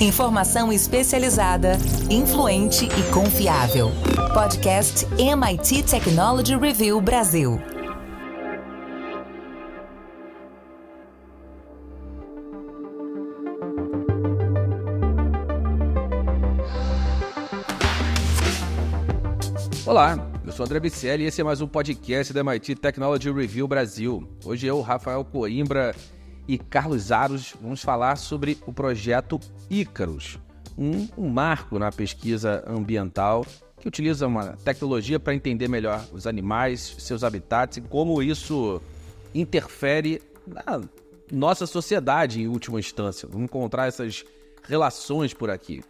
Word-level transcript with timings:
Informação 0.00 0.72
especializada, 0.72 1.72
influente 2.08 2.86
e 2.86 3.12
confiável. 3.12 3.90
Podcast 4.32 5.06
MIT 5.18 5.82
Technology 5.82 6.56
Review 6.56 6.98
Brasil. 7.02 7.60
Olá, 19.84 20.30
eu 20.46 20.52
sou 20.52 20.64
André 20.64 20.80
Bicelli 20.80 21.24
e 21.24 21.26
esse 21.26 21.42
é 21.42 21.44
mais 21.44 21.60
um 21.60 21.68
podcast 21.68 22.32
da 22.32 22.40
MIT 22.40 22.76
Technology 22.76 23.30
Review 23.30 23.68
Brasil. 23.68 24.26
Hoje 24.46 24.66
eu, 24.66 24.80
Rafael 24.80 25.22
Coimbra 25.26 25.94
e 26.50 26.58
Carlos 26.58 27.12
Aros 27.12 27.54
vamos 27.62 27.80
falar 27.80 28.16
sobre 28.16 28.58
o 28.66 28.72
projeto 28.72 29.38
Ícaros, 29.70 30.36
um, 30.76 31.06
um 31.16 31.28
marco 31.28 31.78
na 31.78 31.92
pesquisa 31.92 32.64
ambiental 32.66 33.46
que 33.78 33.86
utiliza 33.86 34.26
uma 34.26 34.56
tecnologia 34.64 35.20
para 35.20 35.32
entender 35.32 35.68
melhor 35.68 36.04
os 36.12 36.26
animais, 36.26 36.96
seus 36.98 37.22
habitats 37.22 37.76
e 37.76 37.80
como 37.80 38.20
isso 38.20 38.82
interfere 39.32 40.20
na 40.44 40.80
nossa 41.30 41.68
sociedade 41.68 42.42
em 42.42 42.48
última 42.48 42.80
instância. 42.80 43.28
Vamos 43.30 43.44
encontrar 43.44 43.86
essas 43.86 44.24
relações 44.64 45.32
por 45.32 45.50
aqui. 45.50 45.84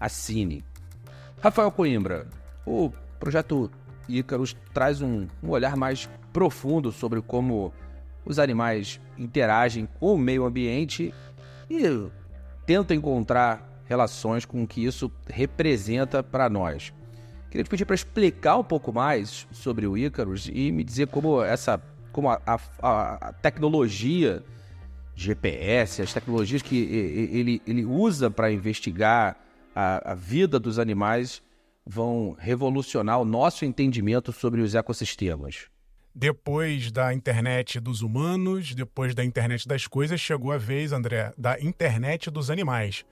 assine. 0.00 0.64
Rafael 1.40 1.70
Coimbra, 1.70 2.26
o 2.66 2.90
projeto 3.20 3.70
Ícaros 4.08 4.56
traz 4.74 5.00
um, 5.00 5.28
um 5.40 5.50
olhar 5.50 5.76
mais 5.76 6.10
profundo 6.32 6.90
sobre 6.90 7.22
como 7.22 7.72
os 8.24 8.40
animais 8.40 9.00
interagem 9.16 9.88
com 10.00 10.14
o 10.14 10.18
meio 10.18 10.44
ambiente 10.44 11.14
e 11.70 12.10
tenta 12.66 12.92
encontrar 12.92 13.84
relações 13.84 14.44
com 14.44 14.64
o 14.64 14.66
que 14.66 14.84
isso 14.84 15.12
representa 15.28 16.24
para 16.24 16.50
nós. 16.50 16.92
Queria 17.52 17.64
te 17.64 17.68
pedir 17.68 17.84
para 17.84 17.94
explicar 17.94 18.56
um 18.56 18.64
pouco 18.64 18.90
mais 18.94 19.46
sobre 19.52 19.86
o 19.86 19.94
Icarus 19.94 20.48
e 20.50 20.72
me 20.72 20.82
dizer 20.82 21.06
como 21.08 21.42
essa, 21.42 21.78
como 22.10 22.30
a, 22.30 22.40
a, 22.46 23.28
a 23.28 23.32
tecnologia 23.34 24.42
GPS, 25.14 26.00
as 26.00 26.14
tecnologias 26.14 26.62
que 26.62 26.74
ele, 26.74 27.60
ele 27.66 27.84
usa 27.84 28.30
para 28.30 28.50
investigar 28.50 29.36
a, 29.76 30.12
a 30.12 30.14
vida 30.14 30.58
dos 30.58 30.78
animais 30.78 31.42
vão 31.84 32.34
revolucionar 32.38 33.20
o 33.20 33.24
nosso 33.26 33.66
entendimento 33.66 34.32
sobre 34.32 34.62
os 34.62 34.74
ecossistemas. 34.74 35.66
Depois 36.14 36.90
da 36.90 37.12
internet 37.12 37.78
dos 37.78 38.00
humanos, 38.00 38.74
depois 38.74 39.14
da 39.14 39.22
internet 39.22 39.68
das 39.68 39.86
coisas, 39.86 40.18
chegou 40.18 40.52
a 40.52 40.56
vez, 40.56 40.90
André, 40.90 41.34
da 41.36 41.60
internet 41.60 42.30
dos 42.30 42.48
animais. 42.48 43.04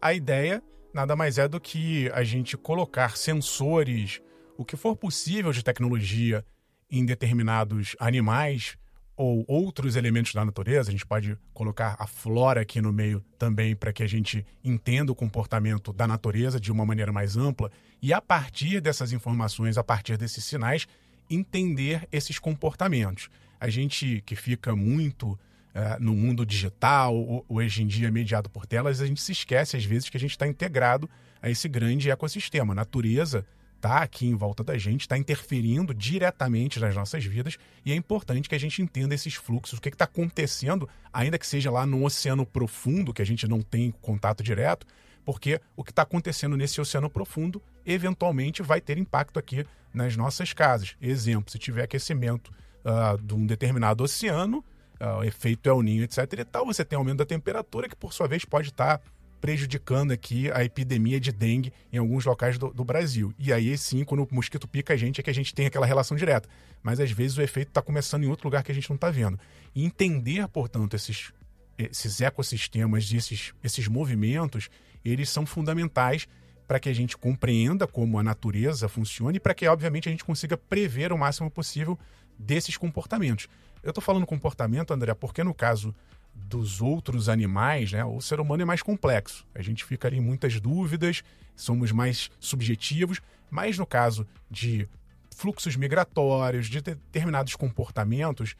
A 0.00 0.14
ideia 0.14 0.62
nada 0.92 1.14
mais 1.16 1.38
é 1.38 1.48
do 1.48 1.60
que 1.60 2.10
a 2.12 2.22
gente 2.22 2.56
colocar 2.56 3.16
sensores, 3.16 4.20
o 4.56 4.64
que 4.64 4.76
for 4.76 4.96
possível 4.96 5.52
de 5.52 5.62
tecnologia 5.62 6.44
em 6.90 7.04
determinados 7.04 7.94
animais 7.98 8.76
ou 9.16 9.44
outros 9.46 9.96
elementos 9.96 10.32
da 10.32 10.44
natureza. 10.44 10.88
A 10.88 10.92
gente 10.92 11.06
pode 11.06 11.36
colocar 11.52 11.94
a 11.98 12.06
flora 12.06 12.62
aqui 12.62 12.80
no 12.80 12.92
meio 12.92 13.22
também 13.38 13.76
para 13.76 13.92
que 13.92 14.02
a 14.02 14.06
gente 14.06 14.44
entenda 14.64 15.12
o 15.12 15.14
comportamento 15.14 15.92
da 15.92 16.06
natureza 16.06 16.58
de 16.58 16.72
uma 16.72 16.86
maneira 16.86 17.12
mais 17.12 17.36
ampla 17.36 17.70
e 18.00 18.12
a 18.12 18.20
partir 18.20 18.80
dessas 18.80 19.12
informações, 19.12 19.76
a 19.76 19.84
partir 19.84 20.16
desses 20.16 20.42
sinais, 20.44 20.88
entender 21.28 22.08
esses 22.10 22.38
comportamentos. 22.38 23.28
A 23.60 23.68
gente 23.68 24.22
que 24.24 24.34
fica 24.34 24.74
muito 24.74 25.38
é, 25.74 25.98
no 26.00 26.14
mundo 26.14 26.44
digital, 26.44 27.44
hoje 27.48 27.82
em 27.82 27.86
dia 27.86 28.10
mediado 28.10 28.50
por 28.50 28.66
telas, 28.66 29.00
a 29.00 29.06
gente 29.06 29.20
se 29.20 29.32
esquece 29.32 29.76
às 29.76 29.84
vezes 29.84 30.08
que 30.08 30.16
a 30.16 30.20
gente 30.20 30.32
está 30.32 30.46
integrado 30.46 31.08
a 31.40 31.48
esse 31.48 31.68
grande 31.68 32.10
ecossistema. 32.10 32.72
A 32.72 32.76
natureza 32.76 33.46
está 33.76 34.02
aqui 34.02 34.26
em 34.26 34.34
volta 34.34 34.62
da 34.62 34.76
gente, 34.76 35.02
está 35.02 35.16
interferindo 35.16 35.94
diretamente 35.94 36.78
nas 36.78 36.94
nossas 36.94 37.24
vidas 37.24 37.56
e 37.84 37.92
é 37.92 37.94
importante 37.94 38.48
que 38.48 38.54
a 38.54 38.60
gente 38.60 38.82
entenda 38.82 39.14
esses 39.14 39.34
fluxos, 39.34 39.78
o 39.78 39.82
que 39.82 39.88
está 39.88 40.04
acontecendo, 40.04 40.88
ainda 41.12 41.38
que 41.38 41.46
seja 41.46 41.70
lá 41.70 41.86
no 41.86 42.04
oceano 42.04 42.44
profundo, 42.44 43.14
que 43.14 43.22
a 43.22 43.26
gente 43.26 43.48
não 43.48 43.62
tem 43.62 43.90
contato 44.02 44.42
direto, 44.42 44.86
porque 45.24 45.60
o 45.76 45.82
que 45.82 45.92
está 45.92 46.02
acontecendo 46.02 46.56
nesse 46.56 46.80
oceano 46.80 47.08
profundo 47.08 47.62
eventualmente 47.86 48.62
vai 48.62 48.80
ter 48.80 48.98
impacto 48.98 49.38
aqui 49.38 49.64
nas 49.94 50.16
nossas 50.16 50.52
casas. 50.52 50.94
Exemplo, 51.00 51.50
se 51.50 51.58
tiver 51.58 51.84
aquecimento 51.84 52.52
uh, 52.84 53.20
de 53.20 53.34
um 53.34 53.46
determinado 53.46 54.04
oceano, 54.04 54.64
uh, 55.00 55.24
efeito 55.24 55.68
El 55.68 55.82
Ninho, 55.82 56.04
etc. 56.04 56.18
e 56.38 56.44
tal, 56.44 56.66
você 56.66 56.84
tem 56.84 56.96
aumento 56.96 57.18
da 57.18 57.26
temperatura, 57.26 57.88
que 57.88 57.96
por 57.96 58.12
sua 58.12 58.28
vez 58.28 58.44
pode 58.44 58.68
estar 58.68 59.00
prejudicando 59.40 60.12
aqui 60.12 60.52
a 60.52 60.62
epidemia 60.62 61.18
de 61.18 61.32
dengue 61.32 61.72
em 61.90 61.96
alguns 61.96 62.24
locais 62.26 62.58
do, 62.58 62.72
do, 62.72 62.84
Brasil. 62.84 63.32
E 63.38 63.52
aí 63.52 63.76
sim, 63.78 64.04
quando 64.04 64.22
o 64.22 64.28
mosquito 64.30 64.68
pica 64.68 64.92
a 64.92 64.96
gente, 64.96 65.20
é 65.20 65.22
que 65.24 65.30
a 65.30 65.34
gente 65.34 65.54
tem 65.54 65.66
aquela 65.66 65.86
relação 65.86 66.16
direta. 66.16 66.48
Mas 66.82 67.00
às 67.00 67.10
vezes 67.10 67.38
o 67.38 67.42
efeito 67.42 67.68
está 67.68 67.80
começando 67.80 68.24
em 68.24 68.28
outro 68.28 68.46
lugar 68.46 68.62
que 68.62 68.70
a 68.70 68.74
gente 68.74 68.90
não 68.90 68.96
está 68.96 69.10
vendo. 69.10 69.38
E 69.74 69.84
entender, 69.84 70.46
portanto, 70.48 70.94
esses, 70.94 71.32
esses 71.78 72.20
ecossistemas, 72.20 73.10
esses, 73.12 73.54
esses 73.64 73.88
movimentos, 73.88 74.68
eles 75.02 75.30
são 75.30 75.46
fundamentais 75.46 76.28
para 76.68 76.78
que 76.78 76.88
a 76.88 76.94
gente 76.94 77.16
compreenda 77.16 77.86
como 77.86 78.18
a 78.18 78.22
natureza 78.22 78.88
funciona 78.88 79.36
e 79.36 79.40
para 79.40 79.54
que, 79.54 79.66
obviamente, 79.66 80.08
a 80.08 80.12
gente 80.12 80.24
consiga 80.24 80.56
prever 80.56 81.12
o 81.12 81.18
máximo 81.18 81.50
possível 81.50 81.98
desses 82.38 82.76
comportamentos. 82.76 83.48
Eu 83.82 83.90
estou 83.90 84.02
falando 84.02 84.26
comportamento, 84.26 84.92
André, 84.92 85.14
porque 85.14 85.42
no 85.42 85.54
caso 85.54 85.94
dos 86.34 86.80
outros 86.80 87.28
animais, 87.28 87.92
né, 87.92 88.04
o 88.04 88.20
ser 88.20 88.40
humano 88.40 88.62
é 88.62 88.64
mais 88.64 88.82
complexo. 88.82 89.46
A 89.54 89.62
gente 89.62 89.84
fica 89.84 90.08
ali 90.08 90.18
em 90.18 90.20
muitas 90.20 90.60
dúvidas, 90.60 91.22
somos 91.56 91.92
mais 91.92 92.30
subjetivos, 92.38 93.20
mas 93.50 93.78
no 93.78 93.86
caso 93.86 94.26
de 94.50 94.88
fluxos 95.34 95.76
migratórios, 95.76 96.66
de 96.66 96.80
determinados 96.80 97.56
comportamentos, 97.56 98.54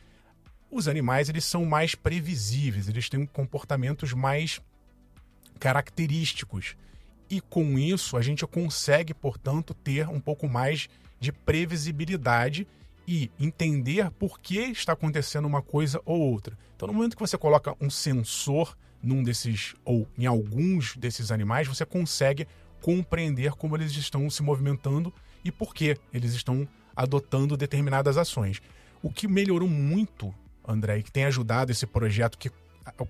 os 0.70 0.88
animais 0.88 1.28
eles 1.28 1.44
são 1.44 1.64
mais 1.64 1.94
previsíveis, 1.94 2.88
eles 2.88 3.08
têm 3.08 3.26
comportamentos 3.26 4.12
mais 4.12 4.60
característicos. 5.58 6.76
E 7.28 7.40
com 7.40 7.78
isso 7.78 8.16
a 8.16 8.22
gente 8.22 8.46
consegue, 8.46 9.12
portanto, 9.12 9.74
ter 9.74 10.08
um 10.08 10.20
pouco 10.20 10.48
mais 10.48 10.88
de 11.20 11.30
previsibilidade 11.32 12.66
e 13.10 13.28
entender 13.40 14.08
por 14.12 14.38
que 14.38 14.60
está 14.60 14.92
acontecendo 14.92 15.44
uma 15.44 15.60
coisa 15.60 16.00
ou 16.04 16.20
outra. 16.20 16.56
Então, 16.76 16.86
no 16.86 16.94
momento 16.94 17.16
que 17.16 17.20
você 17.20 17.36
coloca 17.36 17.74
um 17.80 17.90
sensor 17.90 18.78
num 19.02 19.24
desses 19.24 19.74
ou 19.84 20.06
em 20.16 20.26
alguns 20.26 20.96
desses 20.96 21.32
animais, 21.32 21.66
você 21.66 21.84
consegue 21.84 22.46
compreender 22.80 23.50
como 23.54 23.76
eles 23.76 23.90
estão 23.96 24.30
se 24.30 24.44
movimentando 24.44 25.12
e 25.44 25.50
por 25.50 25.74
que 25.74 25.96
eles 26.14 26.34
estão 26.34 26.68
adotando 26.94 27.56
determinadas 27.56 28.16
ações. 28.16 28.62
O 29.02 29.10
que 29.10 29.26
melhorou 29.26 29.68
muito, 29.68 30.32
André, 30.64 30.98
e 30.98 31.02
que 31.02 31.10
tem 31.10 31.24
ajudado 31.24 31.72
esse 31.72 31.88
projeto 31.88 32.38
que 32.38 32.48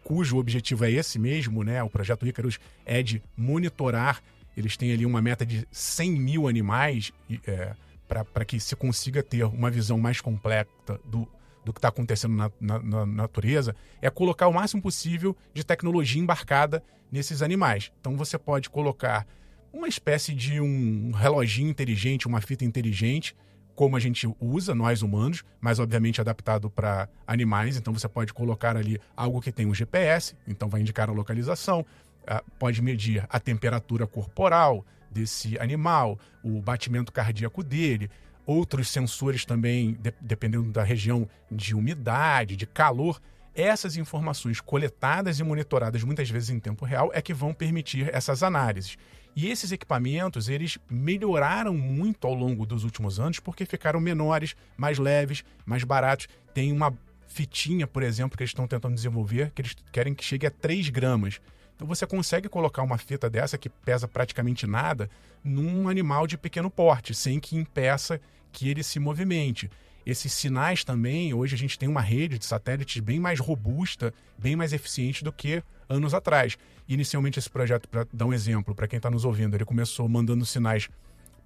cujo 0.02 0.38
objetivo 0.38 0.86
é 0.86 0.90
esse 0.92 1.18
mesmo, 1.18 1.62
né? 1.62 1.82
O 1.82 1.90
projeto 1.90 2.26
Icarus 2.26 2.58
é 2.86 3.02
de 3.02 3.22
monitorar. 3.36 4.22
Eles 4.56 4.78
têm 4.78 4.92
ali 4.92 5.04
uma 5.04 5.20
meta 5.20 5.44
de 5.44 5.68
100 5.70 6.12
mil 6.12 6.48
animais 6.48 7.12
é, 7.46 7.74
para 8.10 8.44
que 8.44 8.58
se 8.58 8.74
consiga 8.74 9.22
ter 9.22 9.44
uma 9.44 9.70
visão 9.70 9.96
mais 9.96 10.20
completa 10.20 11.00
do, 11.04 11.28
do 11.64 11.72
que 11.72 11.78
está 11.78 11.88
acontecendo 11.88 12.34
na, 12.34 12.50
na, 12.60 12.78
na, 12.80 13.06
natureza, 13.06 13.74
é 14.02 14.10
colocar 14.10 14.48
o 14.48 14.52
máximo 14.52 14.82
possível 14.82 15.36
de 15.54 15.62
tecnologia 15.62 16.20
embarcada 16.20 16.82
nesses 17.10 17.40
animais. 17.40 17.92
Então 18.00 18.16
você 18.16 18.36
pode 18.36 18.68
colocar 18.68 19.26
uma 19.72 19.86
espécie 19.86 20.34
de 20.34 20.60
um 20.60 21.12
reloginho 21.12 21.70
inteligente, 21.70 22.26
uma 22.26 22.40
fita 22.40 22.64
inteligente, 22.64 23.36
como 23.76 23.96
a 23.96 24.00
gente 24.00 24.28
usa, 24.40 24.74
nós 24.74 25.02
humanos, 25.02 25.44
mas 25.60 25.78
obviamente 25.78 26.20
adaptado 26.20 26.68
para 26.68 27.08
animais. 27.26 27.76
Então 27.76 27.94
você 27.94 28.08
pode 28.08 28.34
colocar 28.34 28.76
ali 28.76 29.00
algo 29.16 29.40
que 29.40 29.52
tem 29.52 29.66
um 29.66 29.74
GPS, 29.74 30.34
então 30.48 30.68
vai 30.68 30.80
indicar 30.80 31.08
a 31.08 31.12
localização, 31.12 31.86
ah, 32.26 32.42
pode 32.58 32.82
medir 32.82 33.24
a 33.28 33.38
temperatura 33.38 34.06
corporal, 34.06 34.84
desse 35.10 35.58
animal, 35.58 36.18
o 36.42 36.60
batimento 36.60 37.12
cardíaco 37.12 37.62
dele, 37.62 38.10
outros 38.46 38.88
sensores 38.88 39.44
também, 39.44 39.92
de, 39.94 40.12
dependendo 40.20 40.70
da 40.70 40.82
região 40.82 41.28
de 41.50 41.74
umidade, 41.74 42.56
de 42.56 42.66
calor. 42.66 43.20
Essas 43.54 43.96
informações 43.96 44.60
coletadas 44.60 45.38
e 45.38 45.44
monitoradas 45.44 46.02
muitas 46.04 46.30
vezes 46.30 46.50
em 46.50 46.60
tempo 46.60 46.84
real 46.84 47.10
é 47.12 47.20
que 47.20 47.34
vão 47.34 47.52
permitir 47.52 48.08
essas 48.14 48.42
análises. 48.42 48.96
E 49.34 49.48
esses 49.48 49.70
equipamentos, 49.70 50.48
eles 50.48 50.78
melhoraram 50.88 51.74
muito 51.74 52.26
ao 52.26 52.34
longo 52.34 52.66
dos 52.66 52.84
últimos 52.84 53.20
anos 53.20 53.38
porque 53.38 53.64
ficaram 53.64 54.00
menores, 54.00 54.56
mais 54.76 54.98
leves, 54.98 55.44
mais 55.64 55.84
baratos. 55.84 56.28
Tem 56.52 56.72
uma 56.72 56.92
fitinha, 57.28 57.86
por 57.86 58.02
exemplo, 58.02 58.36
que 58.36 58.42
eles 58.42 58.50
estão 58.50 58.66
tentando 58.66 58.94
desenvolver, 58.94 59.52
que 59.52 59.62
eles 59.62 59.76
querem 59.92 60.14
que 60.14 60.24
chegue 60.24 60.46
a 60.46 60.50
3 60.50 60.88
gramas 60.88 61.40
Então 61.80 61.88
você 61.88 62.06
consegue 62.06 62.46
colocar 62.46 62.82
uma 62.82 62.98
fita 62.98 63.30
dessa 63.30 63.56
que 63.56 63.70
pesa 63.70 64.06
praticamente 64.06 64.66
nada 64.66 65.08
num 65.42 65.88
animal 65.88 66.26
de 66.26 66.36
pequeno 66.36 66.70
porte, 66.70 67.14
sem 67.14 67.40
que 67.40 67.56
impeça 67.56 68.20
que 68.52 68.68
ele 68.68 68.82
se 68.82 69.00
movimente. 69.00 69.70
Esses 70.04 70.30
sinais 70.30 70.84
também, 70.84 71.32
hoje 71.32 71.54
a 71.54 71.58
gente 71.58 71.78
tem 71.78 71.88
uma 71.88 72.02
rede 72.02 72.38
de 72.38 72.44
satélites 72.44 73.00
bem 73.00 73.18
mais 73.18 73.40
robusta, 73.40 74.12
bem 74.36 74.54
mais 74.54 74.74
eficiente 74.74 75.24
do 75.24 75.32
que 75.32 75.62
anos 75.88 76.12
atrás. 76.12 76.58
Inicialmente, 76.86 77.38
esse 77.38 77.48
projeto, 77.48 77.88
para 77.88 78.06
dar 78.12 78.26
um 78.26 78.32
exemplo, 78.34 78.74
para 78.74 78.86
quem 78.86 78.98
está 78.98 79.10
nos 79.10 79.24
ouvindo, 79.24 79.54
ele 79.56 79.64
começou 79.64 80.06
mandando 80.06 80.44
sinais 80.44 80.86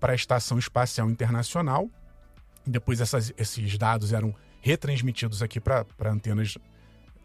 para 0.00 0.14
a 0.14 0.16
Estação 0.16 0.58
Espacial 0.58 1.08
Internacional. 1.08 1.88
Depois, 2.66 3.00
essas, 3.00 3.32
esses 3.38 3.78
dados 3.78 4.12
eram 4.12 4.34
retransmitidos 4.60 5.44
aqui 5.44 5.60
para 5.60 5.86
antenas 6.04 6.58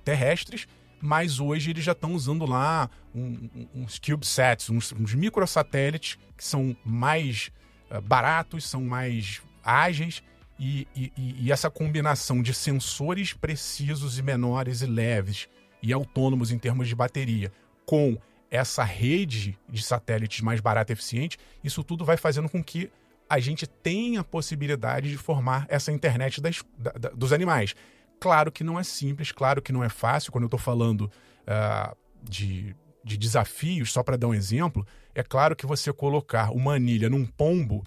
terrestres. 0.04 0.68
Mas 1.02 1.40
hoje 1.40 1.72
eles 1.72 1.84
já 1.84 1.94
estão 1.94 2.14
usando 2.14 2.46
lá 2.46 2.90
um, 3.16 3.50
uns 3.74 4.00
CubeSats, 4.00 4.70
uns, 4.70 4.92
uns 4.94 5.14
microsatélites 5.14 6.18
que 6.36 6.44
são 6.44 6.76
mais 6.84 7.52
uh, 7.90 8.02
baratos, 8.02 8.66
são 8.66 8.82
mais 8.82 9.42
ágeis 9.64 10.22
e, 10.60 10.88
e, 10.96 11.12
e, 11.18 11.52
essa 11.52 11.70
combinação 11.70 12.42
de 12.42 12.54
sensores 12.54 13.32
precisos 13.32 14.18
e 14.18 14.22
menores 14.22 14.82
e 14.82 14.86
leves 14.86 15.48
e 15.82 15.94
autônomos 15.94 16.52
em 16.52 16.60
termos 16.60 16.88
de 16.88 16.96
bateria 16.96 17.52
com 17.86 18.18
essa 18.52 18.84
rede 18.84 19.58
de 19.70 19.82
satélites 19.82 20.42
mais 20.42 20.60
barata 20.60 20.92
e 20.92 20.94
eficiente, 20.94 21.38
isso 21.64 21.84
tudo 21.84 22.04
vai 22.04 22.18
fazendo 22.18 22.50
com 22.50 22.64
que 22.64 22.92
a 23.30 23.40
gente 23.40 23.68
tenha 23.68 24.22
a 24.22 24.24
possibilidade 24.24 25.10
de 25.10 25.18
formar 25.18 25.66
essa 25.70 25.92
internet 25.92 26.42
das, 26.42 26.64
da, 26.78 26.92
da, 26.92 27.10
dos 27.10 27.32
animais. 27.32 27.76
Claro 28.20 28.52
que 28.52 28.64
não 28.64 28.80
é 28.80 28.84
simples, 28.84 29.32
claro 29.32 29.62
que 29.62 29.72
não 29.72 29.84
é 29.84 29.90
fácil. 29.90 30.32
Quando 30.32 30.44
eu 30.44 30.48
estou 30.48 30.60
falando 30.60 31.12
uh, 31.48 31.96
de, 32.22 32.76
de 33.04 33.18
desafios, 33.18 33.92
só 33.92 34.04
para 34.04 34.18
dar 34.18 34.28
um 34.28 34.34
exemplo, 34.34 34.86
é 35.16 35.24
claro 35.24 35.56
que 35.56 35.66
você 35.66 35.92
colocar 35.94 36.52
uma 36.52 36.74
anilha 36.74 37.10
num 37.10 37.26
pombo 37.26 37.84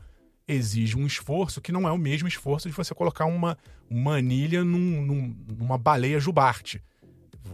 exige 0.46 0.96
um 0.96 1.06
esforço 1.06 1.61
que 1.61 1.73
não 1.73 1.87
é 1.87 1.93
o 1.93 1.99
mesmo 1.99 2.29
esforço 2.29 2.69
de 2.69 2.75
você 2.75 2.94
colocar 2.94 3.26
uma, 3.26 3.56
uma 3.88 4.17
anilha 4.17 4.64
num, 4.64 5.02
num, 5.02 5.37
numa 5.58 5.79
baleia 5.79 6.19
jubarte. 6.19 6.82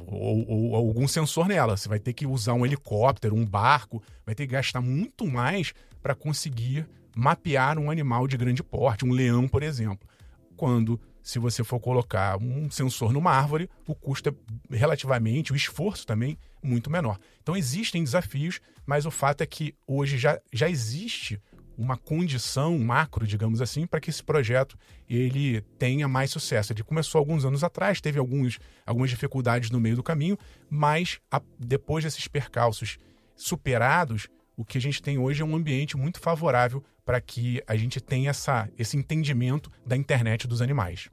Ou, 0.07 0.49
ou, 0.49 0.75
algum 0.77 1.09
sensor 1.09 1.49
nela. 1.49 1.77
Você 1.77 1.89
vai 1.89 1.99
ter 1.99 2.13
que 2.13 2.27
usar 2.27 2.55
um 2.55 2.65
helicóptero, 2.65 3.35
um 3.35 3.45
barco, 3.45 4.03
vai 4.25 4.35
ter 4.35 4.47
que 4.47 4.53
gastar 4.53 4.81
muito 4.81 5.27
mais 5.27 5.73
para 6.03 6.15
conseguir 6.15 6.87
mapear 7.17 7.79
um 7.79 7.91
animal 7.91 8.29
de 8.29 8.37
grande 8.37 8.63
porte, 8.63 9.05
um 9.05 9.13
leão, 9.13 9.49
por 9.49 9.63
exemplo. 9.63 10.09
Quando, 10.57 11.01
se 11.29 11.39
você 11.39 11.63
for 11.63 11.79
colocar 11.79 12.39
um 12.39 12.71
sensor 12.71 13.13
numa 13.13 13.31
árvore, 13.31 13.69
o 13.87 13.95
custo 13.95 14.31
é 14.31 14.75
relativamente, 14.75 15.53
o 15.53 15.57
esforço 15.57 16.07
também, 16.07 16.39
muito 16.63 16.89
menor. 16.89 17.19
Então 17.43 17.55
existem 17.55 18.03
desafios, 18.03 18.63
mas 18.87 19.05
o 19.05 19.11
fato 19.11 19.43
é 19.43 19.47
que 19.47 19.75
hoje 19.87 20.17
já, 20.17 20.41
já 20.51 20.71
existe 20.71 21.39
uma 21.77 21.99
condição 21.99 22.79
macro, 22.79 23.27
digamos 23.27 23.61
assim, 23.61 23.87
para 23.87 24.01
que 24.01 24.09
esse 24.09 24.25
projeto 24.25 24.75
ele 25.07 25.61
tenha 25.79 26.09
mais 26.09 26.31
sucesso. 26.31 26.73
Ele 26.73 26.83
começou 26.83 27.19
alguns 27.19 27.45
anos 27.45 27.63
atrás, 27.63 28.01
teve 28.01 28.19
alguns, 28.19 28.59
algumas 28.87 29.11
dificuldades 29.11 29.71
no 29.71 29.79
meio 29.79 29.97
do 29.97 30.03
caminho, 30.03 30.39
mas 30.71 31.21
a, 31.31 31.43
depois 31.59 32.05
desses 32.05 32.27
percalços 32.27 32.97
superados, 33.37 34.29
o 34.57 34.65
que 34.65 34.79
a 34.79 34.81
gente 34.81 35.03
tem 35.03 35.19
hoje 35.19 35.43
é 35.43 35.45
um 35.45 35.55
ambiente 35.55 35.95
muito 35.95 36.21
favorável 36.21 36.83
para 37.05 37.21
que 37.21 37.63
a 37.67 37.77
gente 37.77 38.01
tenha 38.01 38.31
essa, 38.31 38.67
esse 38.79 38.97
entendimento 38.97 39.71
da 39.85 39.95
internet 39.95 40.49
dos 40.49 40.63
animais. 40.63 41.11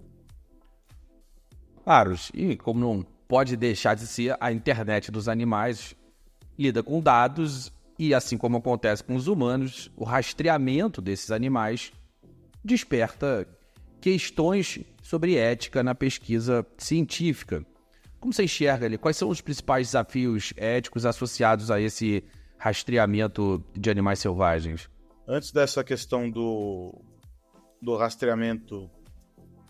Claros, 1.86 2.32
e 2.34 2.58
como 2.58 2.80
não 2.80 3.06
pode 3.28 3.56
deixar 3.56 3.94
de 3.94 4.08
ser 4.08 4.36
a 4.40 4.52
internet 4.52 5.12
dos 5.12 5.30
animais, 5.30 5.96
lida 6.58 6.82
com 6.82 7.00
dados 7.00 7.72
e 8.00 8.12
assim 8.12 8.40
como 8.40 8.58
acontece 8.58 9.04
com 9.04 9.16
os 9.16 9.28
humanos, 9.28 9.92
o 9.96 10.04
rastreamento 10.04 11.00
desses 11.00 11.30
animais 11.30 11.94
desperta 12.64 13.48
questões 14.02 14.80
sobre 15.04 15.38
ética 15.38 15.84
na 15.84 15.94
pesquisa 15.94 16.66
científica. 16.76 17.64
Como 18.20 18.34
você 18.34 18.46
enxerga 18.46 18.88
ali? 18.88 18.98
Quais 18.98 19.16
são 19.16 19.30
os 19.30 19.40
principais 19.40 19.90
desafios 19.90 20.54
éticos 20.58 21.06
associados 21.06 21.70
a 21.70 21.80
esse 21.80 22.24
rastreamento 22.58 23.64
de 23.76 23.92
animais 23.92 24.18
selvagens? 24.18 24.90
Antes 25.28 25.52
dessa 25.52 25.84
questão 25.84 26.32
do, 26.32 27.00
do 27.80 27.96
rastreamento 27.96 28.90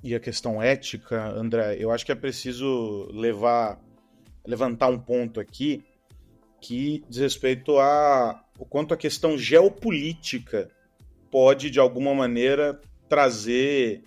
e 0.06 0.14
a 0.14 0.20
questão 0.20 0.62
ética, 0.62 1.32
André, 1.32 1.78
eu 1.80 1.90
acho 1.90 2.06
que 2.06 2.12
é 2.12 2.16
preciso 2.16 3.10
levar 3.12 3.82
levantar 4.46 4.88
um 4.88 5.00
ponto 5.00 5.40
aqui 5.40 5.84
que 6.62 7.04
diz 7.10 7.18
respeito 7.18 7.80
a 7.80 8.40
o 8.60 8.66
quanto 8.66 8.94
a 8.94 8.98
questão 8.98 9.36
geopolítica 9.36 10.70
pode, 11.32 11.72
de 11.72 11.80
alguma 11.80 12.14
maneira, 12.14 12.80
trazer 13.10 14.04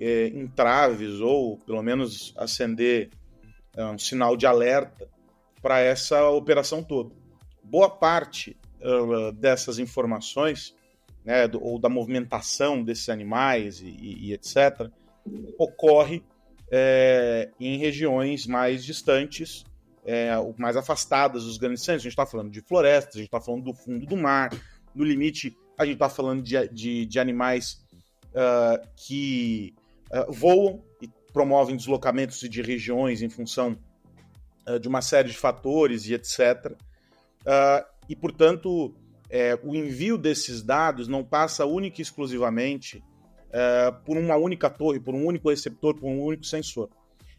é, 0.00 0.28
entraves 0.28 1.20
ou, 1.20 1.58
pelo 1.58 1.82
menos, 1.82 2.32
acender 2.38 3.10
é, 3.76 3.84
um 3.84 3.98
sinal 3.98 4.38
de 4.38 4.46
alerta 4.46 5.06
para 5.60 5.78
essa 5.78 6.26
operação 6.30 6.82
toda. 6.82 7.14
Boa 7.62 7.90
parte 7.90 8.56
uh, 8.80 9.30
dessas 9.32 9.78
informações, 9.78 10.74
né, 11.22 11.46
do, 11.46 11.62
ou 11.62 11.78
da 11.78 11.90
movimentação 11.90 12.82
desses 12.82 13.10
animais 13.10 13.80
e, 13.82 13.88
e, 13.88 14.28
e 14.28 14.32
etc., 14.32 14.90
ocorre 15.58 16.22
é, 16.70 17.50
em 17.60 17.78
regiões 17.78 18.46
mais 18.46 18.84
distantes 18.84 19.64
é, 20.04 20.30
mais 20.58 20.76
afastadas 20.76 21.44
dos 21.44 21.56
grandes 21.56 21.82
centros. 21.82 22.02
A 22.02 22.04
gente 22.04 22.12
está 22.12 22.26
falando 22.26 22.50
de 22.50 22.60
florestas, 22.60 23.16
a 23.16 23.18
gente 23.18 23.28
está 23.28 23.40
falando 23.40 23.64
do 23.64 23.72
fundo 23.72 24.04
do 24.06 24.16
mar. 24.16 24.50
No 24.94 25.04
limite, 25.04 25.56
a 25.78 25.84
gente 25.84 25.94
está 25.94 26.08
falando 26.08 26.42
de, 26.42 26.68
de, 26.68 27.06
de 27.06 27.18
animais 27.18 27.84
uh, 28.30 28.86
que 28.96 29.74
uh, 30.12 30.30
voam 30.32 30.82
e 31.00 31.08
promovem 31.32 31.74
deslocamentos 31.74 32.38
de 32.38 32.62
regiões 32.62 33.22
em 33.22 33.28
função 33.28 33.76
uh, 34.68 34.78
de 34.78 34.86
uma 34.86 35.02
série 35.02 35.30
de 35.30 35.36
fatores 35.36 36.06
e 36.06 36.14
etc. 36.14 36.72
e, 38.08 38.14
portanto, 38.14 38.94
é, 39.28 39.58
o 39.64 39.74
envio 39.74 40.16
desses 40.16 40.62
dados 40.62 41.08
não 41.08 41.24
passa 41.24 41.66
única 41.66 42.00
e 42.00 42.02
exclusivamente 42.02 43.02
por 44.04 44.16
uma 44.16 44.36
única 44.36 44.68
torre, 44.68 44.98
por 44.98 45.14
um 45.14 45.24
único 45.24 45.48
receptor, 45.48 45.94
por 45.94 46.06
um 46.06 46.20
único 46.22 46.44
sensor. 46.44 46.88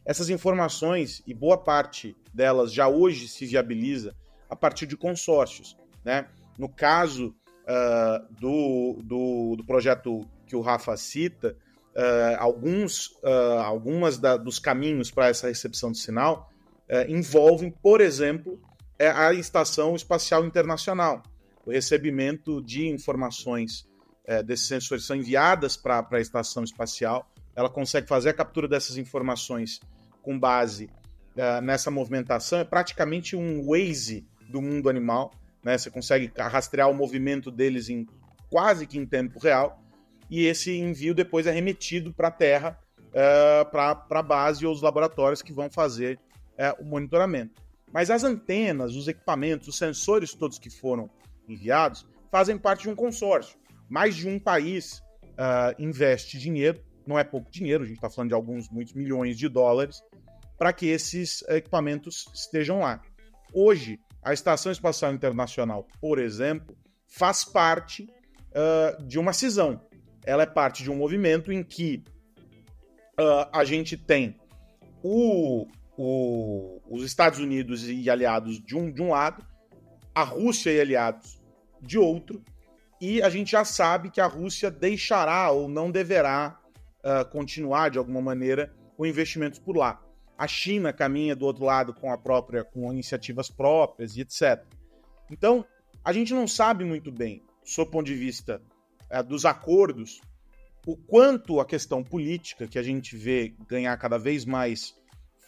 Essas 0.05 0.29
informações, 0.29 1.23
e 1.25 1.33
boa 1.33 1.57
parte 1.57 2.15
delas 2.33 2.71
já 2.71 2.87
hoje 2.87 3.27
se 3.27 3.45
viabiliza 3.45 4.15
a 4.49 4.55
partir 4.55 4.85
de 4.85 4.95
consórcios. 4.95 5.75
Né? 6.03 6.27
No 6.57 6.69
caso 6.69 7.35
uh, 7.63 8.33
do, 8.39 8.99
do, 9.03 9.55
do, 9.57 9.63
projeto 9.65 10.21
que 10.45 10.55
o 10.55 10.61
Rafa 10.61 10.95
cita, 10.95 11.57
uh, 11.95 12.37
alguns, 12.37 13.07
uh, 13.23 13.59
algumas 13.63 14.19
da, 14.19 14.37
dos 14.37 14.59
caminhos 14.59 15.09
para 15.09 15.29
essa 15.29 15.47
recepção 15.47 15.91
de 15.91 15.97
sinal 15.97 16.51
envolvem, 17.09 17.71
por 17.71 17.99
exemplo, 17.99 18.61
é 18.99 19.09
a 19.09 19.33
Estação 19.33 19.95
Espacial 19.95 20.45
Internacional. 20.45 21.23
O 21.65 21.71
recebimento 21.71 22.61
de 22.61 22.87
informações 22.87 23.87
desses 24.45 24.67
sensores 24.67 25.05
são 25.05 25.15
enviadas 25.15 25.77
para 25.77 26.05
a 26.11 26.19
estação 26.19 26.63
espacial, 26.63 27.31
ela 27.55 27.69
consegue 27.69 28.07
fazer 28.07 28.29
a 28.29 28.33
captura 28.33 28.67
dessas 28.67 28.97
informações 28.97 29.79
com 30.21 30.37
base 30.37 30.89
uh, 31.35 31.61
nessa 31.61 31.91
movimentação 31.91 32.59
é 32.59 32.63
praticamente 32.63 33.35
um 33.35 33.65
Waze 33.65 34.27
do 34.49 34.61
mundo 34.61 34.89
animal. 34.89 35.31
Né? 35.63 35.77
Você 35.77 35.89
consegue 35.89 36.31
rastrear 36.37 36.89
o 36.89 36.93
movimento 36.93 37.51
deles 37.51 37.89
em 37.89 38.05
quase 38.49 38.87
que 38.87 38.97
em 38.97 39.05
tempo 39.05 39.39
real. 39.39 39.81
E 40.29 40.45
esse 40.45 40.75
envio 40.75 41.13
depois 41.13 41.45
é 41.45 41.51
remetido 41.51 42.11
para 42.11 42.29
a 42.29 42.31
Terra, 42.31 42.79
uh, 43.09 43.69
para 43.69 44.05
a 44.09 44.23
base 44.23 44.65
ou 44.65 44.73
os 44.73 44.81
laboratórios 44.81 45.41
que 45.41 45.53
vão 45.53 45.69
fazer 45.69 46.19
uh, 46.53 46.81
o 46.81 46.85
monitoramento. 46.85 47.61
Mas 47.93 48.09
as 48.09 48.23
antenas, 48.23 48.95
os 48.95 49.07
equipamentos, 49.07 49.67
os 49.67 49.77
sensores 49.77 50.33
todos 50.33 50.57
que 50.57 50.69
foram 50.69 51.09
enviados 51.47 52.05
fazem 52.31 52.57
parte 52.57 52.83
de 52.83 52.89
um 52.89 52.95
consórcio. 52.95 53.57
Mais 53.89 54.15
de 54.15 54.27
um 54.27 54.39
país 54.39 55.01
uh, 55.33 55.75
investe 55.79 56.37
dinheiro, 56.37 56.83
não 57.05 57.19
é 57.19 57.23
pouco 57.23 57.51
dinheiro, 57.51 57.83
a 57.83 57.87
gente 57.87 57.97
está 57.97 58.09
falando 58.09 58.29
de 58.29 58.35
alguns 58.35 58.69
muitos 58.69 58.93
milhões 58.93 59.37
de 59.37 59.47
dólares, 59.47 60.01
para 60.57 60.73
que 60.73 60.87
esses 60.87 61.43
equipamentos 61.49 62.25
estejam 62.33 62.79
lá. 62.79 63.01
Hoje, 63.53 63.99
a 64.23 64.33
Estação 64.33 64.71
Espacial 64.71 65.13
Internacional, 65.13 65.87
por 66.01 66.17
exemplo, 66.17 66.75
faz 67.07 67.45
parte 67.45 68.09
uh, 68.51 69.03
de 69.05 69.19
uma 69.19 69.33
cisão. 69.33 69.81
Ela 70.25 70.43
é 70.43 70.47
parte 70.47 70.81
de 70.81 70.89
um 70.89 70.95
movimento 70.95 71.51
em 71.51 71.63
que 71.63 72.03
uh, 73.19 73.47
a 73.53 73.63
gente 73.63 73.95
tem 73.95 74.35
o, 75.03 75.67
o, 75.95 76.81
os 76.89 77.03
Estados 77.03 77.39
Unidos 77.39 77.87
e 77.87 78.09
aliados 78.09 78.59
de 78.59 78.75
um, 78.75 78.91
de 78.91 79.01
um 79.01 79.09
lado, 79.09 79.45
a 80.13 80.23
Rússia 80.23 80.71
e 80.71 80.81
aliados 80.81 81.39
de 81.81 81.99
outro, 81.99 82.43
e 82.99 83.21
a 83.21 83.29
gente 83.29 83.51
já 83.51 83.65
sabe 83.65 84.09
que 84.09 84.21
a 84.21 84.27
Rússia 84.27 84.71
deixará 84.71 85.51
ou 85.51 85.67
não 85.67 85.91
deverá 85.91 86.59
uh, 86.99 87.29
continuar 87.29 87.89
de 87.89 87.97
alguma 87.97 88.21
maneira 88.21 88.73
com 88.95 89.05
investimentos 89.05 89.59
por 89.59 89.75
lá. 89.75 90.01
A 90.37 90.47
China 90.47 90.91
caminha 90.91 91.35
do 91.35 91.45
outro 91.45 91.63
lado 91.63 91.93
com 91.93 92.11
a 92.11 92.17
própria, 92.17 92.63
com 92.63 92.91
iniciativas 92.91 93.49
próprias 93.49 94.15
e 94.15 94.21
etc. 94.21 94.65
Então, 95.31 95.65
a 96.03 96.11
gente 96.13 96.33
não 96.33 96.47
sabe 96.47 96.83
muito 96.83 97.11
bem, 97.11 97.43
sob 97.63 97.89
o 97.89 97.91
ponto 97.91 98.05
de 98.05 98.15
vista 98.15 98.61
é, 99.09 99.23
dos 99.23 99.45
acordos, 99.45 100.21
o 100.85 100.95
quanto 100.95 101.59
a 101.59 101.65
questão 101.65 102.03
política, 102.03 102.67
que 102.67 102.77
a 102.77 102.83
gente 102.83 103.15
vê 103.15 103.55
ganhar 103.67 103.95
cada 103.97 104.17
vez 104.17 104.45
mais 104.45 104.95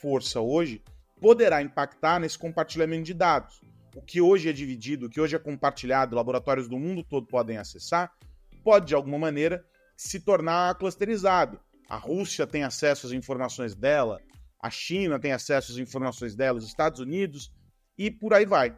força 0.01 0.39
hoje, 0.39 0.81
poderá 1.19 1.61
impactar 1.61 2.19
nesse 2.19 2.37
compartilhamento 2.37 3.03
de 3.03 3.13
dados. 3.13 3.61
O 3.97 4.01
que 4.03 4.21
hoje 4.21 4.47
é 4.47 4.53
dividido, 4.53 5.07
o 5.07 5.09
que 5.09 5.19
hoje 5.19 5.35
é 5.35 5.39
compartilhado, 5.39 6.15
laboratórios 6.15 6.67
do 6.67 6.77
mundo 6.77 7.03
todo 7.03 7.25
podem 7.25 7.57
acessar, 7.57 8.15
pode 8.63 8.85
de 8.85 8.93
alguma 8.93 9.17
maneira 9.17 9.65
se 9.95 10.19
tornar 10.19 10.75
clusterizado. 10.75 11.59
A 11.89 11.97
Rússia 11.97 12.45
tem 12.45 12.63
acesso 12.63 13.07
às 13.07 13.11
informações 13.11 13.73
dela, 13.73 14.21
a 14.61 14.69
China 14.69 15.19
tem 15.19 15.31
acesso 15.31 15.71
às 15.71 15.79
informações 15.79 16.35
dela, 16.35 16.59
os 16.59 16.67
Estados 16.67 16.99
Unidos 16.99 17.51
e 17.97 18.11
por 18.11 18.35
aí 18.35 18.45
vai. 18.45 18.77